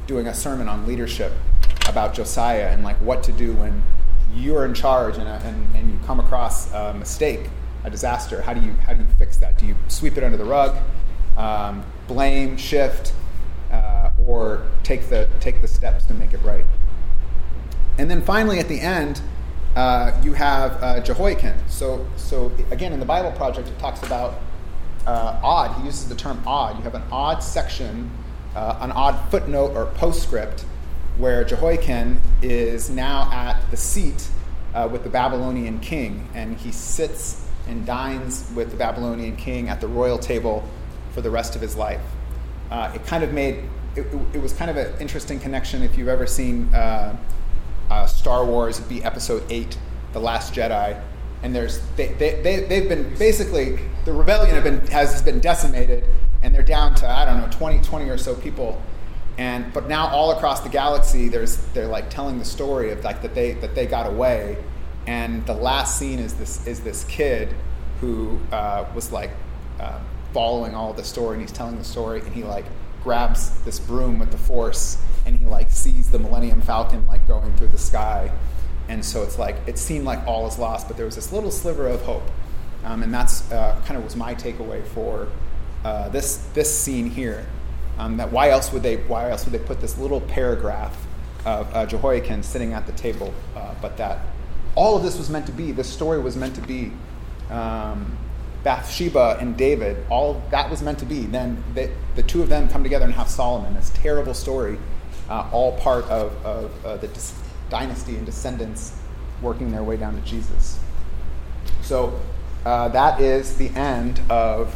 doing 0.06 0.28
a 0.28 0.34
sermon 0.34 0.68
on 0.68 0.86
leadership 0.86 1.32
about 1.88 2.14
Josiah 2.14 2.70
and 2.70 2.84
like 2.84 2.98
what 2.98 3.24
to 3.24 3.32
do 3.32 3.54
when 3.54 3.84
you're 4.34 4.66
in 4.66 4.74
charge 4.74 5.18
and, 5.18 5.28
and, 5.28 5.76
and 5.76 5.92
you 5.92 6.00
come 6.06 6.20
across 6.20 6.72
a 6.74 6.94
mistake, 6.94 7.50
a 7.84 7.90
disaster. 7.90 8.42
How 8.42 8.54
do 8.54 8.62
you 8.62 8.74
how 8.74 8.94
do 8.94 9.02
you 9.02 9.08
fix 9.18 9.38
that? 9.38 9.58
Do 9.58 9.66
you 9.66 9.76
sweep 9.88 10.18
it 10.18 10.24
under 10.24 10.38
the 10.38 10.46
rug? 10.46 10.78
um, 11.38 11.86
blame, 12.08 12.58
shift, 12.58 13.14
uh, 13.72 14.12
or 14.26 14.64
take 14.84 15.08
the, 15.08 15.30
take 15.40 15.62
the 15.62 15.68
steps 15.68 16.06
to 16.06 16.14
make 16.14 16.34
it 16.34 16.42
right. 16.44 16.66
And 17.98 18.10
then 18.10 18.22
finally, 18.22 18.60
at 18.60 18.68
the 18.68 18.80
end, 18.80 19.22
uh, 19.76 20.20
you 20.24 20.34
have 20.34 20.82
uh, 20.82 21.00
Jehoiakim. 21.02 21.56
So, 21.68 22.06
so 22.18 22.52
again, 22.72 22.94
in 22.94 23.00
the 23.00 23.06
Bible 23.06 23.32
Project, 23.32 23.68
it 23.68 23.78
talks 23.80 24.02
about 24.04 24.40
uh, 25.06 25.40
odd. 25.44 25.78
He 25.80 25.86
uses 25.86 26.10
the 26.10 26.16
term 26.16 26.42
odd. 26.46 26.78
You 26.78 26.84
have 26.84 26.96
an 26.96 27.04
odd 27.12 27.44
section, 27.44 28.12
uh, 28.56 28.80
an 28.82 28.92
odd 28.92 29.30
footnote 29.30 29.76
or 29.76 29.86
postscript, 29.86 30.66
where 31.18 31.44
Jehoiakim 31.44 32.22
is 32.42 32.90
now 32.90 33.30
at 33.32 33.60
the 33.72 33.78
seat 33.78 34.28
uh, 34.74 34.88
with 34.92 35.04
the 35.04 35.10
Babylonian 35.10 35.80
king, 35.80 36.28
and 36.34 36.58
he 36.58 36.72
sits 36.72 37.48
and 37.68 37.86
dines 37.86 38.50
with 38.56 38.72
the 38.72 38.78
Babylonian 38.78 39.36
king 39.36 39.70
at 39.70 39.82
the 39.82 39.88
royal 39.88 40.18
table 40.18 40.64
for 41.12 41.22
the 41.22 41.30
rest 41.30 41.56
of 41.56 41.62
his 41.62 41.76
life. 41.76 42.02
Uh, 42.70 42.92
it 42.94 43.06
kind 43.06 43.24
of 43.24 43.34
made 43.34 43.64
it, 43.96 44.06
it, 44.34 44.42
was 44.42 44.54
kind 44.54 44.70
of 44.70 44.78
an 44.78 44.94
interesting 45.00 45.40
connection 45.40 45.82
if 45.82 45.98
you've 45.98 46.08
ever 46.08 46.28
seen 46.28 46.72
uh, 46.74 47.18
uh, 47.90 48.06
Star 48.06 48.46
Wars 48.46 48.80
be 48.82 49.04
Episode 49.04 49.44
Eight, 49.50 49.78
The 50.14 50.20
Last 50.20 50.54
Jedi, 50.54 51.02
and 51.42 51.56
there's 51.56 51.82
they, 51.96 52.10
they, 52.14 52.42
they, 52.42 52.60
they've 52.62 52.88
been 52.88 53.16
basically 53.18 53.80
the 54.06 54.14
rebellion 54.14 54.54
have 54.54 54.64
been 54.64 54.86
has 54.88 55.22
been 55.22 55.40
decimated, 55.40 56.04
and 56.44 56.54
they're 56.54 56.62
down 56.62 56.94
to 56.96 57.08
I 57.08 57.26
don't 57.26 57.40
know 57.40 57.48
20 57.50 57.82
20 57.82 58.10
or 58.10 58.18
so 58.18 58.36
people. 58.36 58.82
And 59.38 59.72
but 59.74 59.88
now 59.88 60.08
all 60.08 60.32
across 60.32 60.62
the 60.62 60.70
galaxy, 60.70 61.28
there's 61.28 61.58
they're 61.74 61.88
like 61.88 62.10
telling 62.10 62.40
the 62.40 62.46
story 62.46 62.92
of 62.92 63.04
like 63.04 63.22
that 63.22 63.36
they 63.36 63.54
that 63.54 63.76
they 63.76 63.86
got 63.86 64.08
away, 64.08 64.58
and 65.06 65.46
the 65.46 65.54
last 65.54 66.00
scene 66.00 66.20
is 66.20 66.34
this 66.34 66.66
is 66.66 66.82
this 66.82 67.04
kid 67.04 67.54
who 68.02 68.40
uh, 68.52 68.86
was 68.96 69.12
like 69.12 69.32
uh, 69.80 70.00
following 70.34 70.76
all 70.76 70.94
the 70.94 71.04
story 71.04 71.34
and 71.34 71.42
he's 71.42 71.52
telling 71.52 71.78
the 71.78 71.84
story 71.84 72.20
and 72.20 72.34
he 72.34 72.44
like 72.44 72.66
grabs 73.04 73.60
this 73.62 73.80
broom 73.80 74.20
with 74.20 74.32
the 74.32 74.38
force 74.38 74.98
and 75.26 75.38
he 75.38 75.46
like 75.46 75.70
sees 75.70 76.12
the 76.12 76.20
Millennium 76.20 76.62
Falcon 76.62 77.06
like 77.08 77.28
going 77.28 77.56
through 77.58 77.70
the 77.70 77.78
sky. 77.78 78.32
And 78.90 79.04
so 79.04 79.24
it's 79.24 79.38
like 79.38 79.56
it 79.66 79.78
seemed 79.78 80.06
like 80.06 80.26
all 80.28 80.48
is 80.48 80.58
lost, 80.58 80.88
but 80.88 80.98
there 80.98 81.06
was 81.06 81.16
this 81.16 81.32
little 81.32 81.52
sliver 81.52 81.88
of 81.88 82.02
hope. 82.04 82.24
Um, 82.84 83.04
and 83.04 83.14
that's 83.14 83.52
uh, 83.52 83.82
kind 83.86 83.98
of 83.98 84.04
was 84.04 84.16
my 84.16 84.36
takeaway 84.36 84.86
for 84.86 85.28
uh, 85.84 86.10
this, 86.10 86.38
this 86.54 86.74
scene 86.78 87.10
here. 87.10 87.46
Um, 87.98 88.18
that 88.18 88.32
why 88.32 88.50
else 88.50 88.72
would 88.72 88.84
they 88.84 88.98
why 88.98 89.30
else 89.30 89.46
would 89.46 89.54
they 89.54 89.66
put 89.66 89.82
this 89.82 89.98
little 89.98 90.22
paragraph 90.22 91.08
of 91.46 91.74
uh, 91.74 91.86
Jehoiakim 91.86 92.44
sitting 92.44 92.74
at 92.74 92.86
the 92.86 92.92
table? 92.94 93.34
Uh, 93.56 93.74
but 93.82 93.98
that 93.98 94.20
all 94.76 94.96
of 94.96 95.04
this 95.04 95.18
was 95.18 95.30
meant 95.30 95.48
to 95.48 95.52
be. 95.52 95.72
This 95.72 95.90
story 95.90 96.20
was 96.20 96.36
meant 96.36 96.56
to 96.56 96.62
be. 96.62 96.92
Um, 97.50 98.18
Bathsheba 98.64 99.38
and 99.40 99.56
David, 99.56 100.06
all 100.10 100.42
that 100.52 100.70
was 100.70 100.82
meant 100.82 101.00
to 101.00 101.06
be. 101.06 101.22
Then 101.22 101.64
they, 101.74 101.92
the 102.16 102.24
two 102.24 102.42
of 102.42 102.50
them 102.50 102.68
come 102.68 102.84
together 102.84 103.06
and 103.06 103.14
have 103.14 103.30
Solomon, 103.30 103.74
this 103.74 103.92
terrible 103.92 104.34
story, 104.34 104.78
uh, 105.30 105.48
all 105.54 105.78
part 105.78 106.04
of, 106.06 106.34
of 106.46 106.86
uh, 106.86 106.98
the 106.98 107.08
dis- 107.08 107.34
dynasty 107.70 108.18
and 108.18 108.26
descendants 108.26 109.00
working 109.42 109.72
their 109.72 109.84
way 109.84 109.96
down 109.96 110.16
to 110.16 110.22
Jesus. 110.22 110.80
So 111.82 112.20
uh, 112.66 112.90
that 112.90 113.22
is 113.22 113.58
the 113.58 113.70
end 113.70 114.20
of 114.30 114.76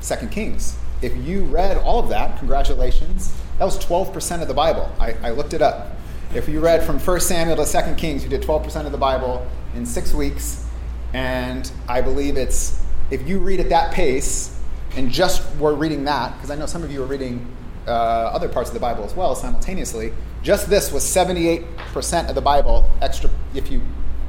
Second 0.00 0.32
Kings. 0.32 0.76
If 1.04 1.14
you 1.26 1.44
read 1.44 1.76
all 1.76 2.00
of 2.00 2.08
that, 2.08 2.38
congratulations. 2.38 3.34
That 3.58 3.66
was 3.66 3.78
12% 3.84 4.40
of 4.40 4.48
the 4.48 4.54
Bible. 4.54 4.90
I, 4.98 5.12
I 5.22 5.30
looked 5.32 5.52
it 5.52 5.60
up. 5.60 5.96
If 6.34 6.48
you 6.48 6.60
read 6.60 6.82
from 6.82 6.98
1 6.98 7.20
Samuel 7.20 7.62
to 7.62 7.70
2 7.70 7.94
Kings, 7.96 8.24
you 8.24 8.30
did 8.30 8.40
12% 8.40 8.86
of 8.86 8.92
the 8.92 8.96
Bible 8.96 9.46
in 9.74 9.84
six 9.84 10.14
weeks. 10.14 10.66
And 11.12 11.70
I 11.88 12.00
believe 12.00 12.38
it's, 12.38 12.82
if 13.10 13.28
you 13.28 13.38
read 13.38 13.60
at 13.60 13.68
that 13.68 13.92
pace 13.92 14.58
and 14.96 15.10
just 15.10 15.54
were 15.56 15.74
reading 15.74 16.04
that, 16.04 16.32
because 16.36 16.50
I 16.50 16.56
know 16.56 16.64
some 16.64 16.82
of 16.82 16.90
you 16.90 17.02
are 17.02 17.06
reading 17.06 17.46
uh, 17.86 17.90
other 17.90 18.48
parts 18.48 18.70
of 18.70 18.74
the 18.74 18.80
Bible 18.80 19.04
as 19.04 19.14
well 19.14 19.34
simultaneously, 19.34 20.14
just 20.42 20.70
this 20.70 20.90
was 20.90 21.04
78% 21.04 22.30
of 22.30 22.34
the 22.34 22.40
Bible, 22.40 22.90
extra, 23.02 23.28
if 23.54 23.70
you 23.70 23.82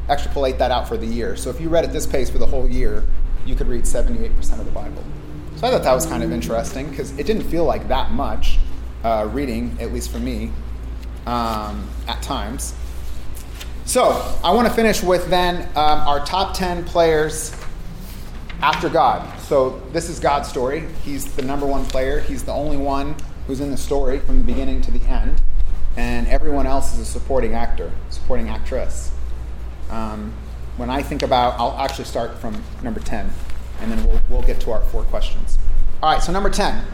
extrapolate 0.10 0.58
that 0.58 0.72
out 0.72 0.90
for 0.90 0.98
the 0.98 1.08
year. 1.08 1.38
So 1.38 1.50
if 1.50 1.62
you 1.62 1.70
read 1.70 1.86
at 1.86 1.94
this 1.94 2.06
pace 2.06 2.30
for 2.30 2.38
the 2.38 2.46
whole 2.46 2.70
year, 2.70 3.06
you 3.46 3.56
could 3.56 3.70
read 3.70 3.86
78% 3.86 4.60
of 4.60 4.66
the 4.66 4.72
Bible. 4.72 5.06
So 5.58 5.68
I 5.68 5.72
thought 5.72 5.84
that 5.84 5.94
was 5.94 6.06
kind 6.06 6.22
of 6.22 6.32
interesting 6.34 6.90
because 6.90 7.18
it 7.18 7.26
didn't 7.26 7.44
feel 7.44 7.64
like 7.64 7.88
that 7.88 8.12
much 8.12 8.60
uh, 9.04 9.30
reading, 9.32 9.78
at 9.80 9.94
least 9.94 10.12
for 10.12 10.20
me, 10.20 10.52
um, 11.26 11.88
at 12.08 12.22
times. 12.22 12.74
So 13.86 14.04
I 14.44 14.52
want 14.52 14.68
to 14.68 14.74
finish 14.74 15.02
with 15.02 15.30
then 15.30 15.70
um, 15.78 16.00
our 16.08 16.26
top 16.26 16.56
10 16.58 16.84
players 16.84 17.56
after 18.62 18.90
God. 18.90 19.40
So 19.42 19.82
this 19.94 20.10
is 20.10 20.20
God's 20.20 20.50
story. 20.50 20.84
He's 21.04 21.34
the 21.36 21.44
number 21.44 21.66
one 21.66 21.86
player, 21.86 22.20
He's 22.20 22.44
the 22.44 22.52
only 22.52 22.78
one 22.78 23.16
who's 23.48 23.62
in 23.62 23.72
the 23.72 23.78
story 23.78 24.20
from 24.20 24.40
the 24.40 24.44
beginning 24.44 24.82
to 24.82 24.92
the 24.92 25.02
end. 25.06 25.42
And 25.96 26.28
everyone 26.28 26.68
else 26.68 26.94
is 26.94 27.00
a 27.00 27.06
supporting 27.06 27.54
actor, 27.54 27.92
supporting 28.10 28.50
actress. 28.50 29.12
Um, 29.90 30.34
when 30.76 30.90
I 30.90 31.02
think 31.02 31.22
about, 31.22 31.58
I'll 31.58 31.78
actually 31.78 32.06
start 32.06 32.40
from 32.40 32.62
number 32.84 33.00
10, 33.00 33.30
and 33.82 33.92
then 33.92 34.06
we'll, 34.08 34.22
we'll 34.30 34.42
get 34.44 34.60
to 34.62 34.72
our 34.72 34.82
four 34.82 35.04
questions. 35.04 35.58
All 36.02 36.12
right, 36.12 36.22
so 36.22 36.32
number 36.32 36.50
10. 36.50 36.86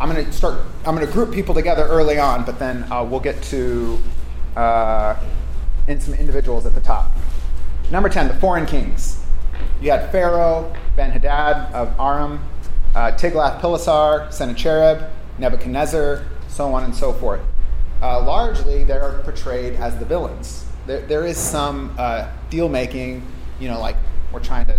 I'm 0.00 0.10
going 0.10 0.24
to 0.24 0.32
start, 0.32 0.60
I'm 0.84 0.96
going 0.96 1.06
to 1.06 1.12
group 1.12 1.32
people 1.32 1.54
together 1.54 1.84
early 1.84 2.18
on, 2.18 2.44
but 2.44 2.58
then 2.58 2.90
uh, 2.90 3.04
we'll 3.04 3.20
get 3.20 3.40
to 3.44 3.98
uh, 4.56 5.16
in 5.86 6.00
some 6.00 6.14
individuals 6.14 6.66
at 6.66 6.74
the 6.74 6.80
top. 6.80 7.12
Number 7.90 8.08
10, 8.08 8.28
the 8.28 8.34
foreign 8.34 8.66
kings. 8.66 9.22
You 9.80 9.90
had 9.90 10.10
Pharaoh, 10.10 10.74
Ben 10.96 11.10
Hadad 11.10 11.72
of 11.74 11.88
Aram, 12.00 12.40
uh, 12.94 13.12
Tiglath-Pileser, 13.12 14.32
Sennacherib, 14.32 15.02
Nebuchadnezzar, 15.38 16.24
so 16.48 16.72
on 16.74 16.84
and 16.84 16.94
so 16.94 17.12
forth. 17.12 17.40
Uh, 18.00 18.24
largely, 18.24 18.84
they're 18.84 19.20
portrayed 19.24 19.74
as 19.74 19.96
the 19.98 20.04
villains. 20.04 20.66
There, 20.86 21.06
there 21.06 21.24
is 21.24 21.36
some 21.36 21.94
uh, 21.98 22.30
deal 22.50 22.68
making, 22.68 23.26
you 23.60 23.68
know, 23.68 23.78
like 23.78 23.96
we're 24.32 24.40
trying 24.40 24.66
to 24.66 24.71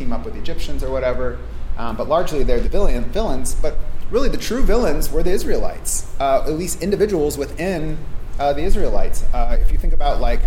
team 0.00 0.12
up 0.12 0.24
with 0.24 0.34
the 0.34 0.40
Egyptians 0.40 0.82
or 0.82 0.90
whatever, 0.90 1.38
um, 1.76 1.96
but 1.96 2.08
largely 2.08 2.42
they're 2.42 2.60
the 2.60 2.68
villain, 2.68 3.04
villains. 3.04 3.54
But 3.54 3.78
really, 4.10 4.28
the 4.28 4.38
true 4.38 4.62
villains 4.62 5.10
were 5.10 5.22
the 5.22 5.30
Israelites, 5.30 6.12
uh, 6.18 6.44
at 6.46 6.54
least 6.54 6.82
individuals 6.82 7.38
within 7.38 7.98
uh, 8.38 8.52
the 8.52 8.62
Israelites. 8.62 9.24
Uh, 9.32 9.58
if 9.60 9.70
you 9.70 9.78
think 9.78 9.92
about 9.92 10.20
like 10.20 10.40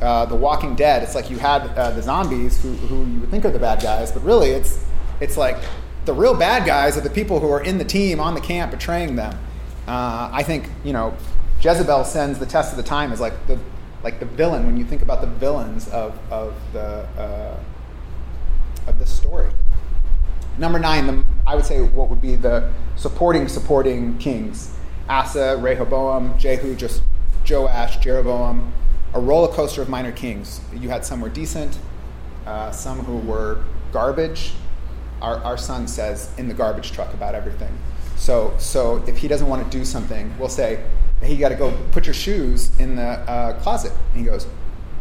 uh, 0.00 0.26
The 0.26 0.34
Walking 0.34 0.74
Dead, 0.74 1.02
it's 1.02 1.14
like 1.14 1.30
you 1.30 1.38
had 1.38 1.62
uh, 1.76 1.90
the 1.90 2.02
zombies 2.02 2.60
who, 2.62 2.72
who 2.72 3.06
you 3.06 3.20
would 3.20 3.30
think 3.30 3.44
are 3.44 3.50
the 3.50 3.58
bad 3.58 3.82
guys, 3.82 4.10
but 4.10 4.24
really 4.24 4.50
it's 4.50 4.84
it's 5.20 5.36
like 5.36 5.58
the 6.06 6.14
real 6.14 6.34
bad 6.34 6.66
guys 6.66 6.96
are 6.96 7.02
the 7.02 7.10
people 7.10 7.40
who 7.40 7.50
are 7.50 7.62
in 7.62 7.76
the 7.78 7.84
team 7.84 8.18
on 8.18 8.34
the 8.34 8.40
camp 8.40 8.70
betraying 8.70 9.16
them. 9.16 9.38
Uh, 9.86 10.30
I 10.32 10.42
think 10.42 10.68
you 10.84 10.92
know 10.92 11.14
Jezebel 11.60 12.04
sends 12.04 12.38
the 12.38 12.46
test 12.46 12.70
of 12.70 12.76
the 12.76 12.82
time 12.82 13.12
as 13.12 13.20
like 13.20 13.46
the 13.46 13.58
like 14.02 14.18
the 14.18 14.26
villain 14.26 14.64
when 14.64 14.78
you 14.78 14.84
think 14.84 15.02
about 15.02 15.20
the 15.20 15.26
villains 15.26 15.88
of 15.88 16.18
of 16.32 16.54
the 16.72 17.06
of 18.90 18.98
this 18.98 19.10
story. 19.10 19.48
Number 20.58 20.78
nine, 20.78 21.06
the, 21.06 21.24
I 21.46 21.54
would 21.54 21.64
say 21.64 21.80
what 21.80 22.10
would 22.10 22.20
be 22.20 22.36
the 22.36 22.70
supporting 22.96 23.48
supporting 23.48 24.18
kings: 24.18 24.76
Asa, 25.08 25.56
Rehoboam, 25.56 26.38
Jehu, 26.38 26.74
just 26.74 27.02
Joash, 27.48 27.96
Jeroboam. 27.98 28.72
A 29.12 29.18
roller 29.18 29.48
coaster 29.48 29.82
of 29.82 29.88
minor 29.88 30.12
kings. 30.12 30.60
You 30.72 30.88
had 30.88 31.04
some 31.04 31.20
were 31.20 31.28
decent, 31.28 31.76
uh, 32.46 32.70
some 32.70 33.00
who 33.00 33.16
were 33.16 33.64
garbage. 33.90 34.52
Our, 35.20 35.38
our 35.38 35.56
son 35.56 35.88
says 35.88 36.30
in 36.38 36.46
the 36.46 36.54
garbage 36.54 36.92
truck 36.92 37.12
about 37.12 37.34
everything. 37.34 37.76
So, 38.16 38.54
so 38.58 39.02
if 39.08 39.18
he 39.18 39.26
doesn't 39.26 39.48
want 39.48 39.64
to 39.64 39.78
do 39.78 39.84
something, 39.84 40.32
we'll 40.38 40.48
say, 40.48 40.84
hey, 41.20 41.32
you 41.32 41.40
got 41.40 41.48
to 41.48 41.56
go 41.56 41.76
put 41.90 42.06
your 42.06 42.14
shoes 42.14 42.70
in 42.78 42.94
the 42.94 43.02
uh, 43.02 43.58
closet. 43.62 43.92
And 44.12 44.20
he 44.20 44.26
goes, 44.26 44.46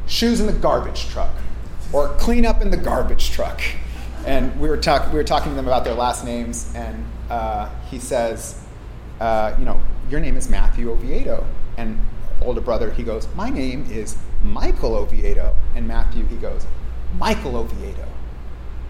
shoes 0.07 0.39
in 0.39 0.47
the 0.47 0.53
garbage 0.53 1.07
truck, 1.09 1.33
or 1.93 2.09
clean 2.15 2.45
up 2.45 2.61
in 2.61 2.69
the 2.69 2.77
garbage 2.77 3.31
truck. 3.31 3.61
And 4.25 4.57
we 4.59 4.69
were, 4.69 4.77
talk- 4.77 5.11
we 5.11 5.17
were 5.17 5.23
talking 5.23 5.51
to 5.51 5.55
them 5.55 5.67
about 5.67 5.83
their 5.83 5.93
last 5.93 6.25
names, 6.25 6.71
and 6.75 7.05
uh, 7.29 7.69
he 7.89 7.99
says, 7.99 8.61
uh, 9.19 9.55
you 9.57 9.65
know, 9.65 9.81
your 10.09 10.19
name 10.19 10.37
is 10.37 10.49
Matthew 10.49 10.91
Oviedo. 10.91 11.45
And 11.77 11.99
older 12.41 12.61
brother, 12.61 12.91
he 12.91 13.03
goes, 13.03 13.27
my 13.35 13.49
name 13.49 13.87
is 13.89 14.17
Michael 14.43 14.95
Oviedo. 14.95 15.55
And 15.75 15.87
Matthew, 15.87 16.25
he 16.25 16.35
goes, 16.35 16.65
Michael 17.17 17.57
Oviedo 17.57 18.07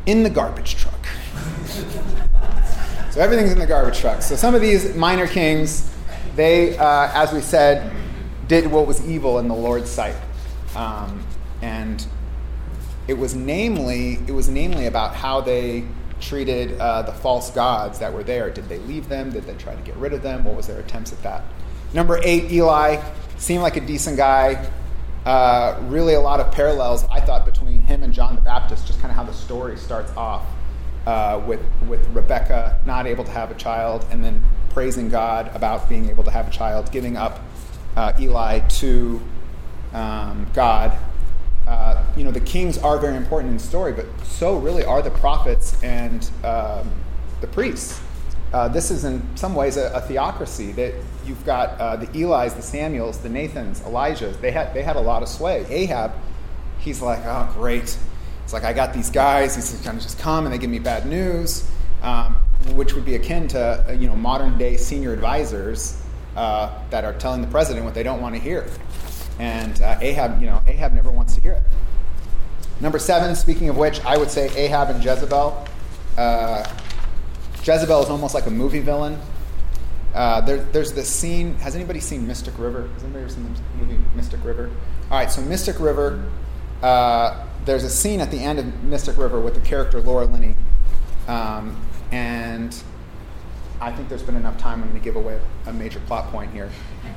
in 0.05 0.23
the 0.23 0.29
garbage 0.29 0.75
truck. 0.75 1.05
so 3.11 3.21
everything's 3.21 3.51
in 3.51 3.59
the 3.59 3.67
garbage 3.67 3.99
truck. 3.99 4.21
So 4.21 4.35
some 4.35 4.55
of 4.55 4.61
these 4.61 4.95
minor 4.95 5.27
kings, 5.27 5.93
they, 6.35 6.77
uh, 6.77 7.11
as 7.13 7.31
we 7.33 7.41
said, 7.41 7.91
did 8.47 8.67
what 8.67 8.87
was 8.87 9.07
evil 9.07 9.39
in 9.39 9.47
the 9.47 9.55
Lord's 9.55 9.89
sight. 9.89 10.15
Um, 10.75 11.23
and 11.61 12.05
it 13.09 13.17
was 13.17 13.33
namely 13.33 14.19
it 14.27 14.31
was 14.31 14.49
namely 14.49 14.85
about 14.85 15.15
how 15.15 15.41
they 15.41 15.83
treated 16.21 16.79
uh, 16.79 17.01
the 17.01 17.11
false 17.11 17.49
gods 17.49 17.97
that 17.97 18.13
were 18.13 18.23
there. 18.23 18.51
Did 18.51 18.69
they 18.69 18.77
leave 18.79 19.09
them? 19.09 19.31
Did 19.31 19.45
they 19.45 19.55
try 19.55 19.73
to 19.73 19.81
get 19.81 19.95
rid 19.95 20.13
of 20.13 20.21
them? 20.21 20.43
What 20.43 20.55
was 20.55 20.67
their 20.67 20.79
attempts 20.79 21.11
at 21.11 21.23
that? 21.23 21.43
Number 21.91 22.19
eight, 22.23 22.51
Eli 22.51 23.01
seemed 23.37 23.63
like 23.63 23.77
a 23.77 23.81
decent 23.81 24.15
guy. 24.15 24.69
Uh, 25.25 25.79
really, 25.87 26.13
a 26.13 26.19
lot 26.19 26.39
of 26.39 26.51
parallels 26.51 27.03
I 27.09 27.19
thought 27.19 27.45
between 27.45 27.81
him 27.81 28.03
and 28.03 28.13
John 28.13 28.35
the 28.35 28.41
Baptist. 28.41 28.85
Just 28.85 28.99
kind 28.99 29.09
of 29.09 29.15
how 29.15 29.23
the 29.23 29.33
story 29.33 29.75
starts 29.75 30.11
off 30.15 30.45
uh, 31.07 31.41
with 31.47 31.61
with 31.87 32.07
Rebecca 32.09 32.79
not 32.85 33.07
able 33.07 33.23
to 33.23 33.31
have 33.31 33.49
a 33.49 33.55
child, 33.55 34.05
and 34.11 34.23
then 34.23 34.45
praising 34.69 35.09
God 35.09 35.49
about 35.55 35.89
being 35.89 36.09
able 36.11 36.23
to 36.25 36.31
have 36.31 36.47
a 36.47 36.51
child, 36.51 36.91
giving 36.91 37.17
up 37.17 37.39
uh, 37.95 38.13
Eli 38.19 38.59
to 38.59 39.19
um, 39.93 40.45
God. 40.53 40.95
Uh, 41.69 42.03
you 42.17 42.23
know, 42.23 42.31
the 42.31 42.39
kings 42.39 42.79
are 42.79 42.97
very 42.97 43.15
important 43.15 43.51
in 43.51 43.57
the 43.57 43.63
story, 43.63 43.93
but 43.93 44.07
so 44.23 44.57
really 44.57 44.83
are 44.83 45.03
the 45.03 45.11
prophets 45.11 45.81
and 45.83 46.27
um, 46.43 46.89
the 47.41 47.47
priests. 47.47 48.01
Uh, 48.51 48.67
this 48.67 48.89
is 48.89 49.05
in 49.05 49.21
some 49.37 49.53
ways 49.53 49.77
a, 49.77 49.91
a 49.93 50.01
theocracy 50.01 50.71
that 50.71 50.95
you've 51.27 51.45
got 51.45 51.79
uh, 51.79 51.95
the 51.95 52.07
Eli's, 52.19 52.55
the 52.55 52.61
Samuels, 52.63 53.19
the 53.19 53.29
Nathans, 53.29 53.81
Elijah's. 53.81 54.35
They 54.37 54.49
had 54.49 54.73
they 54.73 54.81
had 54.81 54.95
a 54.95 54.99
lot 54.99 55.21
of 55.21 55.29
sway. 55.29 55.63
Ahab, 55.69 56.11
he's 56.79 57.03
like, 57.03 57.19
oh 57.25 57.47
great. 57.53 57.95
It's 58.43 58.53
like 58.53 58.63
I 58.63 58.73
got 58.73 58.91
these 58.91 59.11
guys. 59.11 59.53
He's 59.53 59.79
kind 59.83 59.95
of 59.95 60.01
just 60.01 60.17
come 60.17 60.45
and 60.45 60.53
they 60.53 60.57
give 60.57 60.71
me 60.71 60.79
bad 60.79 61.05
news, 61.05 61.69
um, 62.01 62.33
which 62.73 62.95
would 62.95 63.05
be 63.05 63.13
akin 63.13 63.47
to 63.49 63.85
uh, 63.87 63.91
you 63.91 64.07
know 64.07 64.15
modern 64.15 64.57
day 64.57 64.75
senior 64.75 65.13
advisors 65.13 66.01
uh, 66.35 66.73
that 66.89 67.05
are 67.05 67.13
telling 67.13 67.41
the 67.41 67.47
president 67.47 67.85
what 67.85 67.93
they 67.93 68.01
don't 68.01 68.23
want 68.23 68.33
to 68.33 68.41
hear. 68.41 68.67
And 69.39 69.81
uh, 69.81 69.97
Ahab, 70.01 70.41
you 70.41 70.47
know, 70.47 70.61
Ahab 70.67 70.93
never 70.93 71.09
wants 71.09 71.33
to 71.35 71.41
hear 71.41 71.53
it. 71.53 71.63
Number 72.81 72.99
seven. 72.99 73.35
Speaking 73.35 73.69
of 73.69 73.77
which, 73.77 74.03
I 74.05 74.17
would 74.17 74.29
say 74.29 74.49
Ahab 74.55 74.89
and 74.89 75.03
Jezebel. 75.03 75.65
Uh, 76.17 76.65
Jezebel 77.63 78.03
is 78.03 78.09
almost 78.09 78.33
like 78.33 78.45
a 78.45 78.51
movie 78.51 78.79
villain. 78.79 79.17
Uh, 80.13 80.41
there, 80.41 80.57
there's 80.57 80.93
this 80.93 81.09
scene. 81.09 81.55
Has 81.55 81.75
anybody 81.75 81.99
seen 81.99 82.27
Mystic 82.27 82.57
River? 82.57 82.87
Has 82.93 83.03
anybody 83.03 83.25
ever 83.25 83.33
seen 83.33 83.53
the 83.53 83.85
movie 83.85 83.99
Mystic 84.15 84.43
River? 84.43 84.69
All 85.11 85.17
right, 85.17 85.31
so 85.31 85.41
Mystic 85.41 85.79
River. 85.79 86.23
Uh, 86.81 87.45
there's 87.65 87.83
a 87.83 87.89
scene 87.89 88.21
at 88.21 88.31
the 88.31 88.39
end 88.39 88.59
of 88.59 88.83
Mystic 88.83 89.17
River 89.17 89.39
with 89.39 89.53
the 89.53 89.61
character 89.61 90.01
Laura 90.01 90.25
Linney, 90.25 90.55
um, 91.27 91.79
and 92.11 92.75
I 93.81 93.91
think 93.91 94.09
there's 94.09 94.23
been 94.23 94.37
enough 94.37 94.57
time. 94.57 94.81
I'm 94.81 94.89
going 94.89 94.99
to 94.99 95.03
give 95.03 95.15
away 95.15 95.39
a 95.67 95.73
major 95.73 95.99
plot 96.01 96.31
point 96.31 96.51
here. 96.53 96.69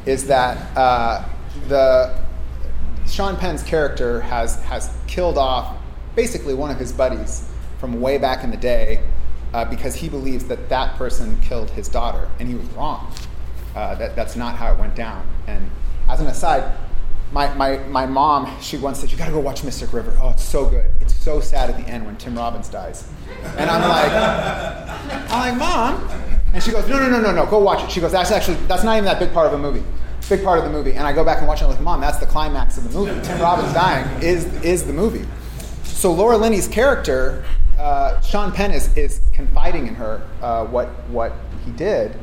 Is 0.05 0.27
that 0.27 0.77
uh, 0.77 1.25
the 1.69 2.19
Sean 3.07 3.37
Penn's 3.37 3.63
character 3.63 4.21
has 4.23 4.57
has 4.63 4.95
killed 5.07 5.39
off 5.39 5.77
basically 6.15 6.55
one 6.55 6.71
of 6.71 6.79
his 6.79 6.93
buddies 6.93 7.49
from 7.79 8.01
way 8.01 8.19
back 8.19 8.45
in 8.45 8.51
the 8.51 8.57
day 8.57 9.03
uh, 9.53 9.65
because 9.65 9.95
he 9.95 10.09
believes 10.09 10.45
that 10.45 10.69
that 10.69 10.97
person 10.97 11.39
killed 11.43 11.71
his 11.71 11.89
daughter, 11.89 12.29
and 12.39 12.49
he 12.49 12.55
was 12.55 12.67
wrong. 12.71 13.13
Uh, 13.75 13.95
that, 13.97 14.15
that's 14.15 14.37
not 14.37 14.57
how 14.57 14.73
it 14.73 14.79
went 14.79 14.95
down. 14.95 15.27
And 15.47 15.71
as 16.09 16.21
an 16.21 16.27
aside, 16.27 16.77
my, 17.33 17.53
my, 17.55 17.79
my 17.89 18.05
mom, 18.05 18.61
she 18.61 18.77
once 18.77 19.01
said, 19.01 19.11
You 19.11 19.17
gotta 19.17 19.33
go 19.33 19.41
watch 19.41 19.65
Mystic 19.65 19.93
River. 19.93 20.17
Oh, 20.21 20.31
it's 20.31 20.45
so 20.45 20.67
good. 20.67 20.91
It's 21.01 21.15
so 21.15 21.41
sad 21.41 21.71
at 21.71 21.77
the 21.77 21.91
end 21.91 22.05
when 22.05 22.17
Tim 22.17 22.37
Robbins 22.37 22.69
dies. 22.69 23.09
And 23.57 23.71
I'm 23.71 23.89
like, 23.89 25.31
I'm 25.31 25.59
like, 25.59 25.59
Mom. 25.59 26.09
And 26.53 26.63
she 26.63 26.71
goes, 26.71 26.87
No, 26.89 26.99
no, 26.99 27.09
no, 27.09 27.21
no, 27.21 27.33
no, 27.33 27.47
go 27.47 27.59
watch 27.59 27.83
it. 27.83 27.91
She 27.91 28.01
goes, 28.01 28.13
That's 28.13 28.31
actually, 28.31 28.57
that's 28.67 28.85
not 28.85 28.97
even 28.97 29.07
that 29.07 29.19
big 29.19 29.33
part 29.33 29.47
of 29.47 29.55
a 29.55 29.59
movie. 29.59 29.83
Big 30.29 30.45
part 30.45 30.59
of 30.59 30.65
the 30.65 30.71
movie. 30.71 30.93
And 30.93 31.07
I 31.07 31.13
go 31.13 31.25
back 31.25 31.39
and 31.39 31.49
watch 31.49 31.61
it, 31.61 31.65
I'm 31.65 31.71
like, 31.71 31.81
Mom, 31.81 32.01
that's 32.01 32.19
the 32.19 32.27
climax 32.27 32.79
of 32.79 32.85
the 32.85 32.99
movie. 32.99 33.21
Tim 33.27 33.41
Robbins 33.41 33.73
dying 33.73 34.23
is, 34.23 34.47
is 34.63 34.87
the 34.87 34.93
movie. 34.93 35.27
So 35.85 36.13
Laura 36.13 36.37
Linney's 36.37 36.69
character, 36.69 37.45
uh, 37.79 38.21
Sean 38.21 38.53
Penn 38.53 38.73
is, 38.73 38.97
is 38.97 39.21
confiding 39.33 39.87
in 39.87 39.95
her 39.95 40.27
uh, 40.41 40.65
what, 40.67 40.89
what 41.09 41.33
he 41.65 41.73
did. 41.73 42.17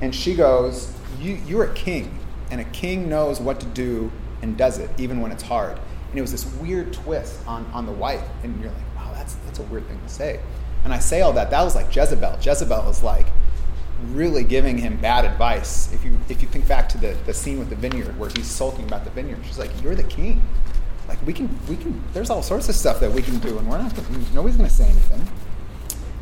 And 0.00 0.14
she 0.14 0.34
goes, 0.34 0.92
you, 1.20 1.34
You're 1.46 1.64
a 1.64 1.74
king, 1.74 2.18
and 2.50 2.60
a 2.60 2.64
king 2.64 3.08
knows 3.08 3.40
what 3.40 3.60
to 3.60 3.66
do 3.66 4.12
and 4.42 4.56
does 4.56 4.78
it, 4.78 4.90
even 4.98 5.20
when 5.20 5.32
it's 5.32 5.42
hard. 5.42 5.78
And 6.10 6.18
it 6.18 6.20
was 6.20 6.32
this 6.32 6.46
weird 6.56 6.92
twist 6.92 7.38
on, 7.46 7.64
on 7.72 7.86
the 7.86 7.92
wife. 7.92 8.24
And 8.42 8.60
you're 8.60 8.70
like, 8.70 8.96
Wow, 8.96 9.12
that's, 9.14 9.34
that's 9.46 9.58
a 9.58 9.62
weird 9.64 9.86
thing 9.88 10.00
to 10.00 10.08
say. 10.08 10.40
And 10.84 10.92
I 10.92 10.98
say 10.98 11.22
all 11.22 11.32
that. 11.32 11.50
That 11.50 11.62
was 11.62 11.74
like 11.74 11.94
Jezebel. 11.94 12.38
Jezebel 12.40 12.84
was 12.84 13.02
like 13.02 13.26
really 14.10 14.44
giving 14.44 14.78
him 14.78 14.96
bad 14.96 15.24
advice. 15.24 15.92
If 15.92 16.04
you, 16.04 16.18
if 16.28 16.42
you 16.42 16.48
think 16.48 16.68
back 16.68 16.88
to 16.90 16.98
the, 16.98 17.16
the 17.26 17.34
scene 17.34 17.58
with 17.58 17.70
the 17.70 17.76
vineyard 17.76 18.18
where 18.18 18.30
he's 18.30 18.46
sulking 18.46 18.84
about 18.84 19.04
the 19.04 19.10
vineyard, 19.10 19.38
she's 19.44 19.58
like, 19.58 19.70
You're 19.82 19.94
the 19.94 20.04
king. 20.04 20.42
Like, 21.08 21.24
we 21.24 21.32
can, 21.32 21.48
we 21.68 21.76
can, 21.76 22.02
there's 22.12 22.30
all 22.30 22.42
sorts 22.42 22.68
of 22.68 22.74
stuff 22.74 22.98
that 23.00 23.12
we 23.12 23.22
can 23.22 23.38
do, 23.38 23.58
and 23.58 23.68
we're 23.68 23.78
not, 23.78 23.96
nobody's 24.34 24.56
going 24.56 24.68
to 24.68 24.74
say 24.74 24.88
anything. 24.88 25.26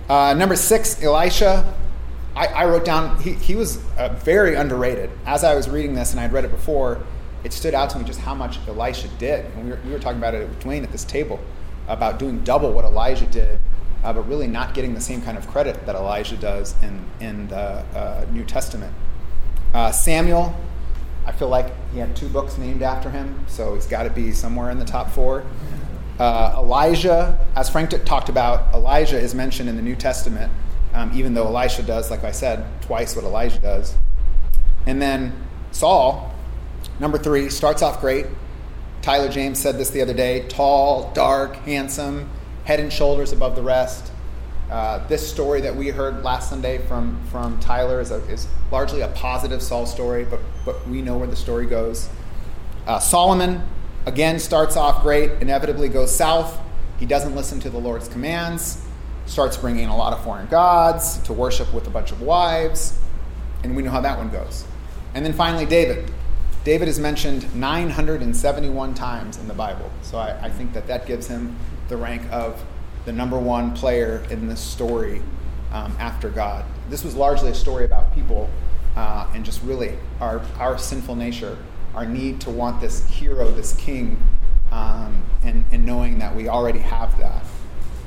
Uh, 0.09 0.35
number 0.35 0.57
six, 0.57 1.03
Elisha. 1.03 1.75
I, 2.37 2.47
I 2.49 2.65
wrote 2.67 2.85
down, 2.85 3.21
he, 3.23 3.33
he 3.35 3.55
was 3.55 3.83
uh, 3.97 4.09
very 4.09 4.57
underrated. 4.57 5.11
As 5.25 5.45
I 5.45 5.55
was 5.55 5.69
reading 5.71 5.95
this, 5.95 6.11
and 6.11 6.21
I'd 6.21 6.33
read 6.33 6.45
it 6.45 6.51
before, 6.51 7.01
it 7.45 7.53
stood 7.53 7.75
out 7.75 7.91
to 7.91 7.99
me 7.99 8.05
just 8.05 8.21
how 8.21 8.35
much 8.35 8.59
Elisha 8.67 9.09
did. 9.19 9.45
And 9.45 9.65
we 9.65 9.71
were, 9.71 9.79
we 9.85 9.91
were 9.93 9.99
talking 9.99 10.19
about 10.19 10.35
it 10.35 10.49
with 10.49 10.61
Dwayne 10.61 10.83
at 10.83 10.91
this 10.91 11.05
table 11.05 11.41
about 11.87 12.19
doing 12.19 12.41
double 12.41 12.73
what 12.73 12.85
Elijah 12.85 13.27
did, 13.27 13.61
uh, 14.05 14.13
but 14.13 14.29
really 14.29 14.47
not 14.47 14.75
getting 14.75 14.95
the 14.95 15.01
same 15.01 15.21
kind 15.23 15.37
of 15.37 15.47
credit 15.49 15.85
that 15.87 15.97
Elijah 15.97 16.37
does 16.37 16.75
in, 16.83 17.05
in 17.21 17.49
the 17.49 17.57
uh, 17.59 18.27
New 18.31 18.45
Testament. 18.45 18.95
Uh, 19.73 19.91
Samuel, 19.91 20.55
I 21.27 21.33
feel 21.33 21.49
like 21.49 21.73
he 21.93 21.99
had 21.99 22.15
two 22.15 22.29
books 22.29 22.59
named 22.59 22.83
after 22.83 23.11
him, 23.11 23.45
so 23.49 23.75
he's 23.75 23.87
got 23.87 24.05
to 24.05 24.11
be 24.11 24.31
somewhere 24.31 24.71
in 24.71 24.79
the 24.79 24.85
top 24.85 25.11
four. 25.11 25.45
Uh, 26.19 26.55
Elijah, 26.59 27.45
as 27.57 27.69
Frank 27.69 27.91
talked 28.05 28.29
about, 28.29 28.73
Elijah 28.73 29.19
is 29.19 29.35
mentioned 29.35 29.69
in 29.69 29.75
the 29.75 29.83
New 29.83 29.97
Testament 29.97 30.53
um, 30.95 31.11
even 31.13 31.35
though 31.35 31.47
Elisha 31.47 31.83
does, 31.83 32.11
like 32.11 32.25
I 32.25 32.31
said, 32.31 32.65
twice 32.81 33.17
what 33.17 33.25
Elijah 33.25 33.59
does. 33.59 33.97
And 34.87 35.03
then 35.03 35.35
Saul, 35.73 36.33
number 37.01 37.19
three, 37.19 37.51
starts 37.51 37.83
off 37.83 38.01
great. 38.01 38.27
Tyler 39.03 39.29
James 39.29 39.59
said 39.59 39.77
this 39.77 39.91
the 39.91 40.01
other 40.01 40.15
day 40.15 40.47
tall, 40.49 41.13
dark, 41.13 41.57
handsome, 41.57 42.31
head 42.65 42.81
and 42.81 42.93
shoulders 42.93 43.33
above 43.33 43.57
the 43.57 43.63
rest. 43.63 44.11
Uh, 44.71 45.07
this 45.09 45.29
story 45.29 45.61
that 45.61 45.77
we 45.77 45.89
heard 45.89 46.23
last 46.25 46.51
Sunday 46.51 46.79
from, 46.87 47.21
from 47.31 47.59
Tyler 47.61 48.01
is, 48.01 48.11
a, 48.11 48.17
is 48.31 48.49
largely 48.73 49.03
a 49.03 49.09
positive 49.09 49.63
Saul 49.63 49.87
story, 49.87 50.25
but, 50.25 50.41
but 50.65 50.87
we 50.89 51.03
know 51.03 51.19
where 51.19 51.29
the 51.29 51.37
story 51.37 51.67
goes. 51.67 52.09
Uh, 52.87 52.99
Solomon, 52.99 53.63
again, 54.07 54.39
starts 54.39 54.77
off 54.77 55.03
great, 55.03 55.31
inevitably 55.43 55.89
goes 55.89 56.15
south. 56.15 56.59
He 56.99 57.07
doesn't 57.07 57.35
listen 57.35 57.61
to 57.61 57.71
the 57.71 57.79
Lord's 57.79 58.09
commands 58.09 58.85
starts 59.27 59.57
bringing 59.57 59.89
a 59.89 59.97
lot 59.97 60.13
of 60.13 60.23
foreign 60.23 60.47
gods 60.49 61.19
to 61.19 61.33
worship 61.33 61.73
with 61.73 61.87
a 61.87 61.91
bunch 61.91 62.13
of 62.13 62.21
wives, 62.21 62.99
and 63.63 63.75
we 63.75 63.83
know 63.83 63.91
how 63.91 64.01
that 64.01 64.19
one 64.19 64.31
goes. 64.31 64.65
And 65.15 65.25
then 65.25 65.33
finally, 65.33 65.67
David. 65.67 66.11
David 66.65 66.89
is 66.89 66.99
mentioned 66.99 67.55
971 67.55 68.95
times 68.95 69.37
in 69.37 69.47
the 69.47 69.53
Bible, 69.53 69.93
so 70.01 70.17
I, 70.17 70.47
I 70.47 70.51
think 70.51 70.73
that 70.73 70.87
that 70.87 71.05
gives 71.07 71.27
him 71.27 71.55
the 71.89 71.97
rank 71.99 72.23
of 72.33 72.65
the 73.05 73.13
number 73.13 73.39
one 73.39 73.75
player 73.75 74.25
in 74.31 74.49
this 74.49 74.61
story 74.61 75.21
um, 75.73 75.95
after 75.99 76.31
God. 76.31 76.65
This 76.89 77.05
was 77.05 77.15
largely 77.15 77.51
a 77.51 77.55
story 77.55 77.85
about 77.85 78.15
people 78.15 78.49
uh, 78.97 79.31
and 79.35 79.45
just 79.45 79.63
really 79.63 79.99
our, 80.21 80.41
our 80.59 80.79
sinful 80.79 81.17
nature, 81.17 81.59
our 81.95 82.07
need 82.07 82.41
to 82.41 82.51
want 82.51 82.81
this 82.81 83.07
hero, 83.09 83.51
this 83.51 83.75
king, 83.75 84.17
um, 84.73 85.23
and, 85.43 85.67
and 85.71 85.85
knowing 85.85 86.19
that 86.21 86.35
we 86.35 86.49
already 86.49 86.79
have 86.79 87.19
that. 87.19 87.45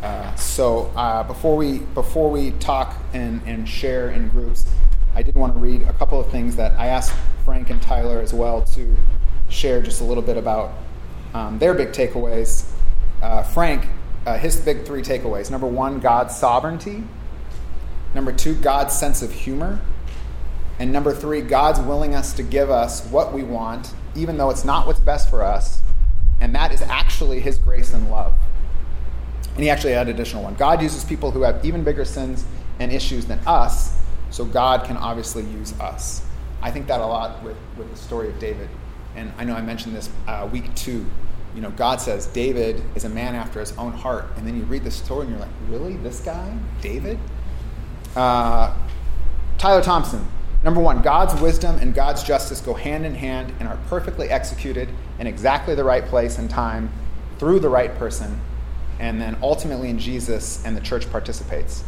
Uh, 0.02 0.34
so 0.34 0.92
uh, 0.96 1.22
before 1.22 1.56
we 1.56 1.80
before 1.80 2.30
we 2.32 2.52
talk 2.52 2.96
and, 3.14 3.40
and 3.46 3.70
share 3.70 4.10
in 4.10 4.30
groups, 4.30 4.66
I 5.14 5.22
did 5.22 5.36
want 5.36 5.54
to 5.54 5.60
read 5.60 5.84
a 5.84 5.94
couple 5.94 6.20
of 6.20 6.32
things 6.32 6.56
that 6.56 6.72
I 6.80 6.88
asked 6.88 7.14
Frank 7.48 7.70
and 7.70 7.82
Tyler 7.82 8.20
as 8.20 8.34
well 8.34 8.62
to 8.62 8.94
share 9.48 9.82
just 9.82 10.02
a 10.02 10.04
little 10.04 10.22
bit 10.22 10.36
about 10.36 10.74
um, 11.34 11.58
their 11.60 11.74
big 11.74 11.94
takeaways. 11.94 12.70
Uh, 13.22 13.42
Frank, 13.42 13.88
uh, 14.26 14.38
his 14.38 14.58
big 14.58 14.84
three 14.84 15.02
takeaways: 15.02 15.50
number 15.50 15.66
one, 15.66 16.02
God's 16.02 16.36
sovereignty; 16.36 17.06
number 18.14 18.34
two, 18.34 18.54
God's 18.54 18.94
sense 18.94 19.22
of 19.22 19.32
humor; 19.32 19.80
and 20.78 20.92
number 20.92 21.14
three, 21.14 21.40
God's 21.40 21.80
willingness 21.80 22.34
to 22.34 22.44
give 22.44 22.70
us 22.70 23.08
what 23.12 23.34
we 23.34 23.44
want, 23.44 23.94
even 24.14 24.38
though 24.38 24.50
it's 24.50 24.66
not 24.66 24.86
what's 24.86 25.00
best 25.00 25.30
for 25.30 25.42
us, 25.42 25.82
and 26.42 26.54
that 26.54 26.74
is 26.74 26.82
actually 26.82 27.40
His 27.40 27.58
grace 27.58 27.94
and 27.94 28.12
love. 28.12 28.34
And 29.56 29.64
he 29.64 29.70
actually 29.70 29.94
had 29.94 30.10
an 30.10 30.14
additional 30.14 30.44
one. 30.44 30.56
God 30.56 30.82
uses 30.82 31.06
people 31.06 31.32
who 31.32 31.44
have 31.44 31.64
even 31.64 31.86
bigger 31.86 32.04
sins 32.04 32.44
and 32.82 32.92
issues 32.92 33.26
than 33.26 33.40
us, 33.48 33.98
so 34.32 34.44
God 34.44 34.84
can 34.84 34.98
obviously 34.98 35.44
use 35.44 35.72
us. 35.80 36.27
I 36.62 36.72
think 36.72 36.88
that 36.88 37.00
a 37.00 37.06
lot 37.06 37.44
with, 37.44 37.58
with 37.78 37.90
the 37.90 37.98
story 37.98 38.30
of 38.30 38.40
David. 38.40 38.70
And 39.16 39.32
I 39.38 39.44
know 39.44 39.56
I 39.56 39.62
mentioned 39.62 39.96
this 39.96 40.10
uh, 40.28 40.48
week 40.52 40.74
two. 40.76 41.06
You 41.56 41.62
know, 41.62 41.72
God 41.72 42.02
says 42.02 42.28
David 42.28 42.84
is 42.96 43.04
a 43.04 43.10
man 43.10 43.36
after 43.36 43.60
his 43.60 43.76
own 43.78 43.92
heart. 43.92 44.26
And 44.36 44.46
then 44.46 44.58
you 44.58 44.64
read 44.64 44.84
the 44.84 44.92
story 44.92 45.22
and 45.22 45.32
you're 45.32 45.40
like, 45.40 45.50
really? 45.70 45.98
This 45.98 46.20
guy? 46.20 46.58
David? 46.82 47.18
Uh, 48.16 48.76
Tyler 49.58 49.82
Thompson. 49.82 50.28
Number 50.64 50.82
one, 50.82 51.02
God's 51.02 51.40
wisdom 51.42 51.78
and 51.78 51.94
God's 51.94 52.24
justice 52.24 52.62
go 52.62 52.74
hand 52.74 53.06
in 53.06 53.16
hand 53.16 53.54
and 53.60 53.68
are 53.68 53.78
perfectly 53.88 54.30
executed 54.30 54.90
in 55.20 55.28
exactly 55.28 55.76
the 55.76 55.84
right 55.84 56.06
place 56.06 56.38
and 56.38 56.50
time 56.50 56.92
through 57.40 57.60
the 57.60 57.70
right 57.70 57.94
person 57.96 58.40
and 59.00 59.22
then 59.22 59.38
ultimately 59.42 59.90
in 59.90 60.00
Jesus, 60.00 60.64
and 60.66 60.76
the 60.76 60.82
church 60.82 61.10
participates. 61.12 61.84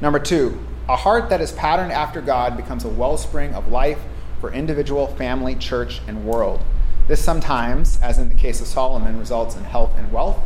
Number 0.00 0.18
two, 0.18 0.58
a 0.88 0.96
heart 0.96 1.28
that 1.30 1.40
is 1.40 1.52
patterned 1.52 1.92
after 1.92 2.20
God 2.20 2.56
becomes 2.56 2.84
a 2.84 2.88
wellspring 2.88 3.54
of 3.54 3.68
life 3.68 3.98
for 4.40 4.52
individual, 4.52 5.08
family, 5.08 5.56
church, 5.56 6.00
and 6.06 6.24
world. 6.24 6.62
This 7.08 7.22
sometimes, 7.22 8.00
as 8.00 8.18
in 8.18 8.28
the 8.28 8.34
case 8.34 8.60
of 8.60 8.66
Solomon, 8.66 9.18
results 9.18 9.56
in 9.56 9.64
health 9.64 9.92
and 9.96 10.12
wealth. 10.12 10.38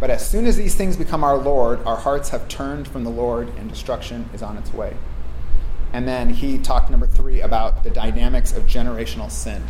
But 0.00 0.10
as 0.10 0.26
soon 0.28 0.46
as 0.46 0.56
these 0.56 0.74
things 0.74 0.96
become 0.96 1.24
our 1.24 1.38
Lord, 1.38 1.82
our 1.84 1.96
hearts 1.96 2.28
have 2.30 2.48
turned 2.48 2.86
from 2.86 3.04
the 3.04 3.10
Lord 3.10 3.48
and 3.56 3.68
destruction 3.68 4.28
is 4.32 4.42
on 4.42 4.56
its 4.56 4.72
way. 4.72 4.96
And 5.92 6.06
then 6.06 6.30
he 6.30 6.58
talked, 6.58 6.90
number 6.90 7.06
three, 7.06 7.40
about 7.40 7.82
the 7.82 7.90
dynamics 7.90 8.52
of 8.52 8.64
generational 8.64 9.30
sin, 9.30 9.62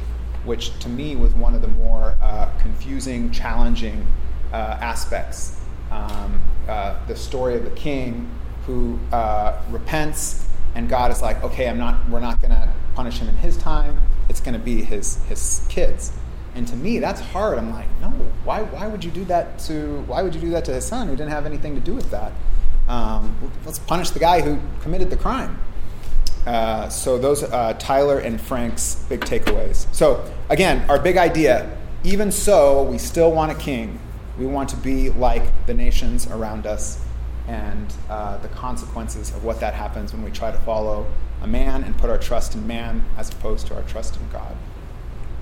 which 0.45 0.77
to 0.81 0.89
me 0.89 1.15
was 1.15 1.33
one 1.35 1.55
of 1.55 1.63
the 1.63 1.69
more 1.69 2.17
uh, 2.21 2.51
confusing, 2.61 3.31
challenging 3.31 4.05
uh, 4.53 4.79
aspects 4.81 5.61
um, 5.91 6.41
uh, 6.69 6.99
the 7.07 7.17
story 7.17 7.57
of 7.57 7.65
the 7.65 7.71
king 7.71 8.29
who 8.69 8.99
uh, 9.13 9.61
repents, 9.71 10.47
and 10.77 10.89
God 10.89 11.11
is 11.11 11.23
like, 11.23 11.43
okay, 11.43 11.69
I'm 11.69 11.79
not, 11.79 12.09
we're 12.09 12.21
not 12.21 12.41
going 12.41 12.53
to 12.53 12.73
punish 12.95 13.19
him 13.19 13.29
in 13.29 13.35
his 13.37 13.57
time. 13.57 14.01
It's 14.29 14.41
going 14.41 14.53
to 14.53 14.61
be 14.61 14.83
his 14.83 15.17
his 15.25 15.67
kids. 15.69 16.13
And 16.55 16.69
to 16.69 16.77
me, 16.77 16.99
that's 16.99 17.21
hard. 17.21 17.59
I'm 17.59 17.73
like, 17.73 17.89
no, 18.01 18.11
why, 18.45 18.63
why 18.63 18.87
would 18.87 19.03
you 19.03 19.11
do 19.11 19.25
that 19.25 19.59
to 19.61 20.03
why 20.07 20.23
would 20.23 20.35
you 20.35 20.41
do 20.41 20.51
that 20.51 20.65
to 20.67 20.75
his 20.75 20.85
son 20.85 21.09
who 21.09 21.17
didn't 21.17 21.33
have 21.33 21.47
anything 21.47 21.75
to 21.75 21.81
do 21.81 21.95
with 21.95 22.11
that? 22.11 22.33
Um, 22.89 23.35
let's 23.65 23.79
punish 23.79 24.11
the 24.11 24.19
guy 24.19 24.43
who 24.43 24.61
committed 24.83 25.11
the 25.11 25.17
crime. 25.17 25.59
Uh, 26.47 26.89
so 26.89 27.19
those 27.19 27.43
uh, 27.43 27.75
Tyler 27.79 28.19
and 28.19 28.41
Frank's 28.41 29.05
big 29.09 29.21
takeaways. 29.21 29.93
So 29.95 30.31
again, 30.51 30.89
our 30.89 30.99
big 30.99 31.17
idea. 31.17 31.75
Even 32.05 32.31
so, 32.31 32.85
we 32.85 32.97
still 32.97 33.33
want 33.33 33.51
a 33.51 33.57
king 33.57 33.99
we 34.39 34.47
want 34.47 34.69
to 34.69 34.77
be 34.77 35.11
like 35.11 35.67
the 35.67 35.75
nations 35.75 36.27
around 36.29 36.67
us 36.67 37.05
and 37.49 37.93
uh, 38.11 38.37
the 38.39 38.49
consequences 38.49 39.31
of 39.31 39.43
what 39.43 39.59
that 39.61 39.75
happens 39.75 40.13
when 40.13 40.23
we 40.23 40.31
try 40.31 40.53
to 40.53 40.59
follow 40.59 41.07
a 41.43 41.47
man 41.47 41.83
and 41.83 41.97
put 41.97 42.11
our 42.11 42.19
trust 42.19 42.55
in 42.55 42.67
man 42.67 43.05
as 43.17 43.31
opposed 43.31 43.67
to 43.67 43.75
our 43.75 43.83
trust 43.83 44.17
in 44.17 44.29
God. 44.31 44.55